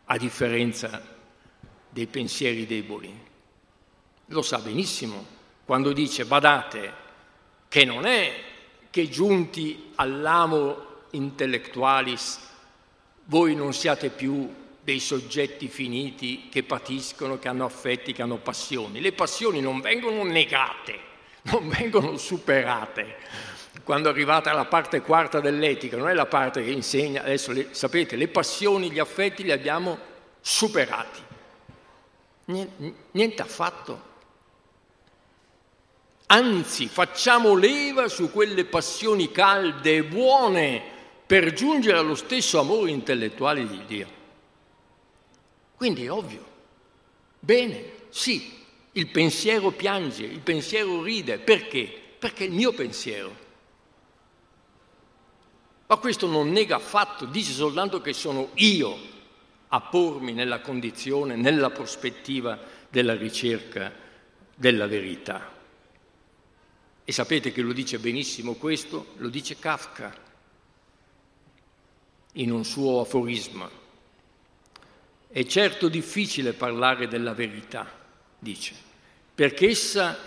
a 0.05 0.18
differenza 0.18 1.01
dei 1.88 2.07
pensieri 2.07 2.66
deboli. 2.66 3.18
Lo 4.26 4.41
sa 4.41 4.59
benissimo 4.59 5.26
quando 5.64 5.93
dice, 5.93 6.26
badate, 6.26 6.93
che 7.70 7.86
non 7.86 8.05
è 8.05 8.34
che 8.89 9.07
giunti 9.07 9.91
all'amo 9.95 11.05
intellectualis 11.11 12.51
voi 13.26 13.56
non 13.56 13.74
siate 13.74 14.10
più 14.10 14.54
dei 14.84 15.00
soggetti 15.00 15.68
finiti 15.70 16.50
che 16.50 16.64
patiscono, 16.64 17.40
che 17.40 17.48
hanno 17.48 17.66
affetti, 17.66 18.12
che 18.12 18.22
hanno 18.22 18.38
passioni. 18.38 19.00
Le 19.00 19.14
passioni 19.14 19.62
non 19.62 19.80
vengono 19.80 20.24
negate, 20.24 21.00
non 21.44 21.70
vengono 21.70 22.18
superate. 22.18 23.16
Quando 23.84 24.10
arrivate 24.10 24.50
alla 24.50 24.66
parte 24.66 25.02
quarta 25.02 25.40
dell'etica, 25.40 25.98
non 25.98 26.10
è 26.10 26.14
la 26.14 26.26
parte 26.26 26.64
che 26.64 26.72
insegna, 26.72 27.22
adesso 27.22 27.52
le, 27.52 27.70
sapete, 27.72 28.16
le 28.16 28.28
passioni, 28.28 28.92
gli 28.92 29.00
affetti 29.00 29.44
li 29.44 29.52
abbiamo 29.52 29.98
superati. 30.42 31.22
Niente, 32.46 32.94
niente 33.12 33.42
affatto. 33.42 34.12
Anzi, 36.28 36.88
facciamo 36.88 37.56
leva 37.56 38.08
su 38.08 38.32
quelle 38.32 38.66
passioni 38.66 39.32
calde 39.32 39.96
e 39.96 40.04
buone 40.04 40.93
per 41.34 41.52
giungere 41.54 41.98
allo 41.98 42.14
stesso 42.14 42.60
amore 42.60 42.92
intellettuale 42.92 43.68
di 43.68 43.84
Dio. 43.88 44.08
Quindi 45.76 46.06
è 46.06 46.12
ovvio. 46.12 46.46
Bene, 47.40 48.02
sì, 48.10 48.54
il 48.92 49.08
pensiero 49.08 49.72
piange, 49.72 50.26
il 50.26 50.42
pensiero 50.42 51.02
ride. 51.02 51.40
Perché? 51.40 51.92
Perché 52.20 52.44
è 52.44 52.48
il 52.48 52.54
mio 52.54 52.72
pensiero. 52.74 53.36
Ma 55.88 55.98
questo 55.98 56.28
non 56.28 56.52
nega 56.52 56.76
affatto, 56.76 57.26
dice 57.26 57.52
soltanto 57.52 58.00
che 58.00 58.14
sono 58.14 58.50
io 58.58 58.96
a 59.70 59.82
pormi 59.82 60.34
nella 60.34 60.60
condizione, 60.60 61.36
nella 61.36 61.72
prospettiva 61.72 62.60
della 62.92 63.16
ricerca 63.16 63.92
della 64.54 64.86
verità. 64.86 65.52
E 67.04 67.12
sapete 67.12 67.52
che 67.52 67.64
lo 67.64 67.74
dice 67.74 67.98
benissimo 67.98 68.54
questo? 68.54 69.14
Lo 69.18 69.30
dice 69.30 69.58
Kafka 69.58 70.23
in 72.34 72.52
un 72.52 72.64
suo 72.64 73.02
aforisma. 73.02 73.70
È 75.28 75.46
certo 75.46 75.90
difficile 75.90 76.54
parlare 76.54 77.08
della 77.08 77.34
verità, 77.34 77.90
dice, 78.38 78.76
perché 79.34 79.70
essa 79.70 80.18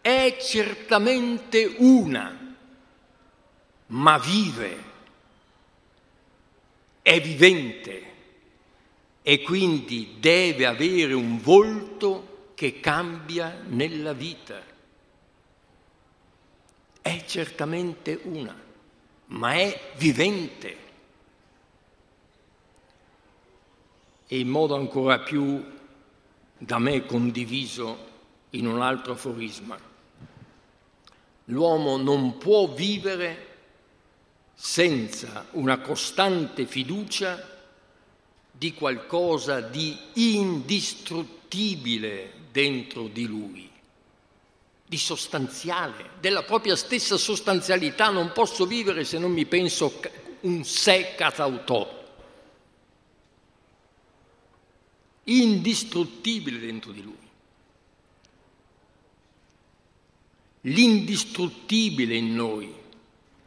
è 0.00 0.36
certamente 0.40 1.74
una, 1.78 2.54
ma 3.86 4.18
vive, 4.18 4.84
è 7.02 7.20
vivente 7.20 8.14
e 9.22 9.42
quindi 9.42 10.16
deve 10.20 10.66
avere 10.66 11.12
un 11.12 11.40
volto 11.40 12.52
che 12.54 12.78
cambia 12.80 13.62
nella 13.66 14.12
vita 14.12 14.74
è 17.06 17.24
certamente 17.24 18.18
una, 18.24 18.60
ma 19.26 19.52
è 19.52 19.92
vivente. 19.94 20.76
E 24.26 24.38
in 24.38 24.48
modo 24.48 24.74
ancora 24.74 25.20
più 25.20 25.64
da 26.58 26.78
me 26.78 27.06
condiviso 27.06 27.96
in 28.50 28.66
un 28.66 28.82
altro 28.82 29.12
aforisma. 29.12 29.78
L'uomo 31.44 31.96
non 31.96 32.36
può 32.38 32.66
vivere 32.68 33.44
senza 34.54 35.46
una 35.52 35.78
costante 35.78 36.66
fiducia 36.66 37.54
di 38.50 38.74
qualcosa 38.74 39.60
di 39.60 39.96
indistruttibile 40.14 42.32
dentro 42.50 43.06
di 43.06 43.26
lui 43.26 43.74
di 44.88 44.98
sostanziale, 44.98 46.10
della 46.20 46.44
propria 46.44 46.76
stessa 46.76 47.16
sostanzialità. 47.16 48.10
Non 48.10 48.30
posso 48.32 48.66
vivere 48.66 49.04
se 49.04 49.18
non 49.18 49.32
mi 49.32 49.44
penso 49.44 50.00
un 50.42 50.64
sé 50.64 51.14
catautò, 51.16 52.04
indistruttibile 55.28 56.58
dentro 56.58 56.92
di 56.92 57.02
lui. 57.02 57.14
L'indistruttibile 60.62 62.16
in 62.16 62.34
noi 62.34 62.72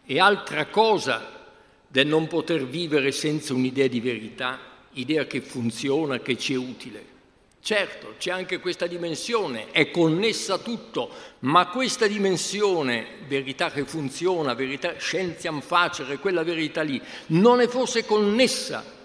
è 0.05 0.17
altra 0.17 0.67
cosa 0.67 1.47
del 1.87 2.07
non 2.07 2.27
poter 2.27 2.65
vivere 2.65 3.11
senza 3.11 3.53
un'idea 3.53 3.87
di 3.87 3.99
verità, 3.99 4.59
idea 4.93 5.25
che 5.25 5.41
funziona, 5.41 6.19
che 6.19 6.37
ci 6.37 6.53
è 6.53 6.57
utile. 6.57 7.17
Certo, 7.61 8.15
c'è 8.17 8.31
anche 8.31 8.59
questa 8.59 8.87
dimensione, 8.87 9.71
è 9.71 9.91
connessa 9.91 10.55
a 10.55 10.59
tutto, 10.59 11.11
ma 11.39 11.67
questa 11.67 12.07
dimensione, 12.07 13.05
verità 13.27 13.69
che 13.69 13.83
funziona, 13.85 14.53
verità 14.53 14.97
scienziam 14.97 15.59
facere, 15.59 16.19
quella 16.19 16.43
verità 16.43 16.81
lì, 16.81 17.01
non 17.27 17.59
è 17.59 17.67
forse 17.67 18.05
connessa 18.05 18.97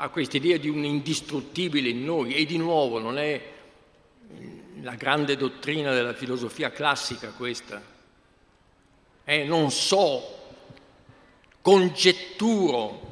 a 0.00 0.08
questa 0.10 0.36
idea 0.36 0.56
di 0.58 0.68
un 0.68 0.84
indistruttibile 0.84 1.88
in 1.88 2.04
noi 2.04 2.34
e 2.34 2.44
di 2.44 2.56
nuovo 2.56 3.00
non 3.00 3.18
è 3.18 3.52
la 4.80 4.94
grande 4.94 5.36
dottrina 5.36 5.92
della 5.92 6.14
filosofia 6.14 6.70
classica 6.70 7.30
questa. 7.30 7.82
Eh, 9.24 9.44
non 9.44 9.70
so, 9.72 10.22
congetturo 11.60 13.06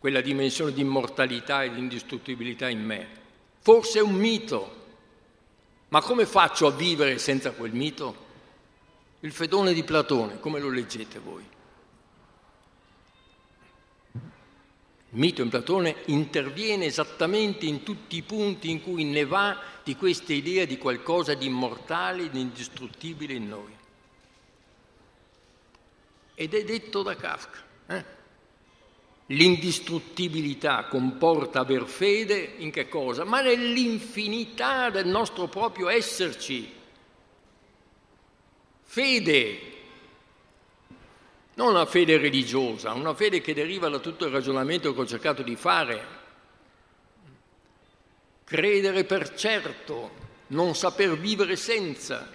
quella 0.00 0.20
dimensione 0.20 0.72
di 0.72 0.80
immortalità 0.80 1.62
e 1.62 1.72
di 1.72 1.78
indistruttibilità 1.78 2.68
in 2.68 2.84
me. 2.84 3.08
Forse 3.60 4.00
è 4.00 4.02
un 4.02 4.14
mito, 4.14 4.76
ma 5.88 6.00
come 6.02 6.26
faccio 6.26 6.66
a 6.66 6.72
vivere 6.72 7.18
senza 7.18 7.52
quel 7.52 7.72
mito? 7.72 8.28
Il 9.20 9.32
Fedone 9.32 9.72
di 9.72 9.84
Platone, 9.84 10.40
come 10.40 10.58
lo 10.58 10.70
leggete 10.70 11.20
voi? 11.20 11.44
Mito 15.10 15.42
in 15.42 15.48
Platone 15.48 15.96
interviene 16.06 16.86
esattamente 16.86 17.66
in 17.66 17.82
tutti 17.82 18.16
i 18.16 18.22
punti 18.22 18.70
in 18.70 18.82
cui 18.82 19.04
ne 19.04 19.24
va 19.24 19.58
di 19.82 19.96
questa 19.96 20.32
idea 20.32 20.64
di 20.64 20.78
qualcosa 20.78 21.34
di 21.34 21.46
immortale, 21.46 22.30
di 22.30 22.40
indistruttibile 22.40 23.34
in 23.34 23.48
noi. 23.48 23.76
Ed 26.34 26.54
è 26.54 26.64
detto 26.64 27.02
da 27.02 27.16
Kafka. 27.16 27.58
Eh? 27.86 28.18
L'indistruttibilità 29.26 30.84
comporta 30.84 31.60
aver 31.60 31.86
fede 31.86 32.54
in 32.58 32.70
che 32.70 32.88
cosa? 32.88 33.24
Ma 33.24 33.40
nell'infinità 33.40 34.90
del 34.90 35.06
nostro 35.06 35.48
proprio 35.48 35.88
esserci. 35.88 36.72
Fede, 38.82 39.69
non 41.60 41.74
una 41.74 41.84
fede 41.84 42.16
religiosa, 42.16 42.94
una 42.94 43.12
fede 43.12 43.42
che 43.42 43.52
deriva 43.52 43.90
da 43.90 43.98
tutto 43.98 44.24
il 44.24 44.32
ragionamento 44.32 44.94
che 44.94 45.00
ho 45.00 45.06
cercato 45.06 45.42
di 45.42 45.56
fare. 45.56 46.18
Credere 48.44 49.04
per 49.04 49.34
certo, 49.34 50.10
non 50.48 50.74
saper 50.74 51.18
vivere 51.18 51.56
senza, 51.56 52.32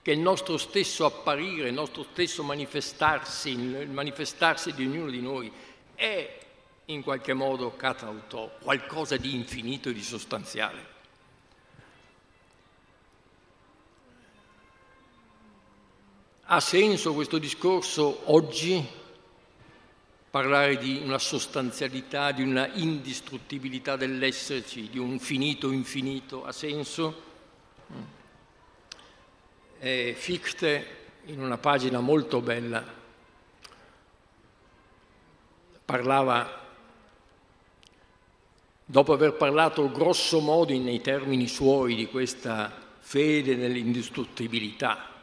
che 0.00 0.12
il 0.12 0.20
nostro 0.20 0.56
stesso 0.56 1.04
apparire, 1.04 1.66
il 1.66 1.74
nostro 1.74 2.06
stesso 2.12 2.44
manifestarsi, 2.44 3.50
il 3.50 3.90
manifestarsi 3.90 4.72
di 4.72 4.86
ognuno 4.86 5.10
di 5.10 5.20
noi 5.20 5.52
è 5.96 6.38
in 6.86 7.02
qualche 7.02 7.34
modo 7.34 7.74
catauto, 7.74 8.52
qualcosa 8.62 9.16
di 9.16 9.34
infinito 9.34 9.88
e 9.88 9.92
di 9.92 10.02
sostanziale. 10.02 10.97
Ha 16.50 16.60
senso 16.60 17.12
questo 17.12 17.36
discorso 17.36 18.22
oggi? 18.32 18.82
Parlare 20.30 20.78
di 20.78 20.98
una 21.04 21.18
sostanzialità, 21.18 22.32
di 22.32 22.42
una 22.42 22.72
indistruttibilità 22.72 23.96
dell'esserci, 23.96 24.88
di 24.88 24.98
un 24.98 25.18
finito 25.18 25.70
infinito, 25.70 26.46
ha 26.46 26.52
senso? 26.52 27.22
E 29.78 30.14
Fichte, 30.16 30.86
in 31.26 31.42
una 31.42 31.58
pagina 31.58 32.00
molto 32.00 32.40
bella, 32.40 32.82
parlava, 35.84 36.66
dopo 38.86 39.12
aver 39.12 39.34
parlato 39.34 39.92
grosso 39.92 40.40
modo 40.40 40.72
nei 40.72 41.02
termini 41.02 41.46
suoi 41.46 41.94
di 41.94 42.06
questa 42.06 42.72
fede 43.00 43.54
nell'indistruttibilità 43.54 45.16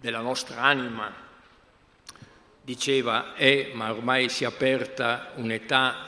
della 0.00 0.20
nostra 0.20 0.62
anima, 0.62 1.12
diceva 2.62 3.34
è, 3.34 3.72
ma 3.74 3.90
ormai 3.92 4.30
si 4.30 4.44
è 4.44 4.46
aperta 4.46 5.32
un'età 5.36 6.06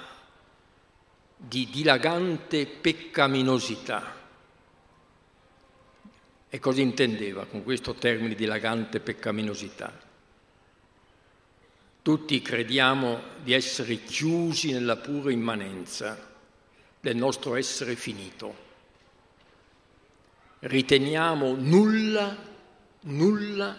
di 1.37 1.69
dilagante 1.71 2.67
peccaminosità. 2.67 4.21
E 6.49 6.59
cosa 6.59 6.81
intendeva 6.81 7.47
con 7.47 7.63
questo 7.63 7.95
termine 7.95 8.35
dilagante 8.35 9.01
peccaminosità? 9.01 10.11
Tutti 12.03 12.43
crediamo 12.43 13.23
di 13.43 13.53
essere 13.53 14.03
chiusi 14.03 14.73
nella 14.73 14.97
pura 14.97 15.31
immanenza 15.31 16.31
del 17.01 17.17
nostro 17.17 17.57
essere 17.57 17.95
finito. 17.95 18.71
Riteniamo 20.61 21.55
nulla, 21.57 22.51
nulla, 23.03 23.77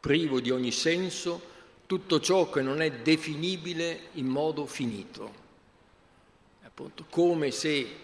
privo 0.00 0.40
di 0.40 0.50
ogni 0.50 0.72
senso, 0.72 1.54
tutto 1.86 2.20
ciò 2.20 2.50
che 2.50 2.62
non 2.62 2.80
è 2.80 2.90
definibile 2.90 4.08
in 4.12 4.26
modo 4.26 4.66
finito. 4.66 5.44
Appunto, 6.64 7.06
come 7.08 7.50
se 7.50 7.96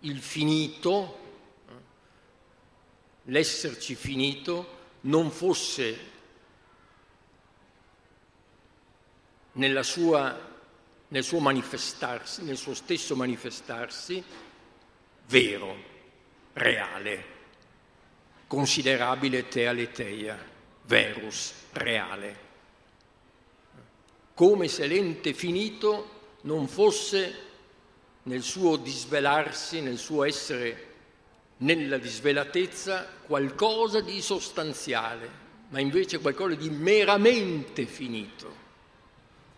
il 0.00 0.20
finito, 0.20 1.18
l'esserci 3.24 3.94
finito, 3.94 4.76
non 5.02 5.30
fosse 5.30 6.16
sua, 9.82 10.38
nel 11.08 11.24
suo 11.24 11.40
manifestarsi, 11.40 12.42
nel 12.42 12.56
suo 12.56 12.74
stesso 12.74 13.16
manifestarsi, 13.16 14.22
vero, 15.26 15.76
reale, 16.54 17.36
considerabile 18.48 19.46
te 19.46 19.68
aletheia, 19.68 20.36
verus, 20.86 21.52
reale. 21.72 22.46
Come 24.34 24.66
se 24.66 24.86
l'ente 24.88 25.32
finito 25.32 26.16
non 26.42 26.66
fosse 26.66 27.46
nel 28.24 28.42
suo 28.42 28.76
disvelarsi, 28.76 29.80
nel 29.80 29.98
suo 29.98 30.24
essere 30.24 30.86
nella 31.58 31.98
disvelatezza 31.98 33.06
qualcosa 33.26 34.00
di 34.00 34.20
sostanziale, 34.20 35.46
ma 35.68 35.78
invece 35.78 36.18
qualcosa 36.18 36.56
di 36.56 36.70
meramente 36.70 37.86
finito 37.86 38.66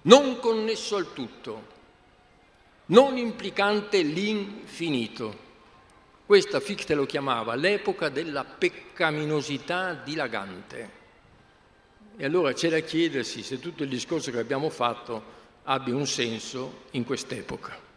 non 0.03 0.39
connesso 0.39 0.97
al 0.97 1.13
tutto, 1.13 1.79
non 2.87 3.17
implicante 3.19 4.01
l'infinito. 4.03 5.49
Questa 6.31 6.61
Fichte 6.61 6.95
lo 6.95 7.07
chiamava 7.07 7.57
l'epoca 7.57 8.09
della 8.09 8.45
peccaminosità 8.45 9.95
dilagante. 9.95 10.91
E 12.17 12.25
allora 12.25 12.53
c'è 12.53 12.69
da 12.69 12.79
chiedersi 12.79 13.43
se 13.43 13.59
tutto 13.59 13.83
il 13.83 13.89
discorso 13.89 14.31
che 14.31 14.39
abbiamo 14.39 14.71
fatto 14.71 15.25
abbia 15.65 15.97
un 15.97 16.07
senso 16.07 16.83
in 16.93 17.03
quest'epoca. 17.05 17.90